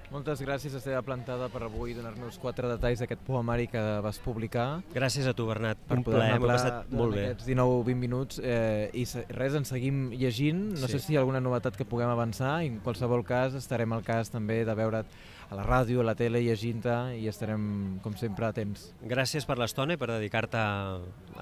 Moltes 0.08 0.40
gràcies, 0.40 0.72
Esteve 0.72 1.02
Plantada, 1.04 1.50
per 1.52 1.66
avui 1.66 1.92
donar-nos 1.92 2.38
quatre 2.40 2.70
detalls 2.72 3.02
d'aquest 3.04 3.26
poemari 3.28 3.66
que 3.68 3.82
vas 4.04 4.20
publicar. 4.24 4.80
Gràcies 4.96 5.28
a 5.28 5.34
tu, 5.36 5.44
Bernat. 5.50 5.82
Per 5.90 5.98
un 6.00 6.06
plaer, 6.06 6.38
m'ho 6.40 6.48
passat 6.48 6.94
molt 6.96 7.18
bé. 7.18 7.26
aquests 7.26 7.50
19-20 7.50 8.00
minuts. 8.00 8.40
Eh, 8.40 8.88
I 8.96 9.04
res, 9.36 9.58
ens 9.60 9.74
seguim 9.76 10.06
llegint. 10.16 10.64
No 10.80 10.88
sí. 10.88 10.94
sé 10.96 11.04
si 11.04 11.14
hi 11.14 11.20
ha 11.20 11.26
alguna 11.26 11.44
novetat 11.44 11.76
que 11.76 11.84
puguem 11.84 12.08
avançar. 12.08 12.62
En 12.64 12.80
qualsevol 12.80 13.26
cas, 13.28 13.60
estarem 13.60 13.92
al 13.92 14.06
cas 14.08 14.32
també 14.32 14.64
de 14.64 14.80
veure't 14.80 15.06
a 15.52 15.56
la 15.60 15.68
ràdio, 15.68 16.00
a 16.00 16.08
la 16.08 16.16
tele, 16.16 16.40
llegint-te 16.40 17.18
i 17.20 17.28
estarem, 17.28 18.00
com 18.04 18.16
sempre, 18.16 18.48
atents. 18.48 18.94
Gràcies 19.04 19.46
per 19.46 19.60
l'estona 19.60 19.96
i 19.96 20.00
per 20.00 20.14
dedicar-te 20.16 20.64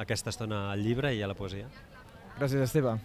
aquesta 0.01 0.33
estona 0.33 0.71
al 0.71 0.81
llibre 0.81 1.13
i 1.13 1.21
a 1.21 1.29
la 1.29 1.37
poesia. 1.37 1.69
Gràcies, 2.39 2.65
Esteve. 2.65 2.97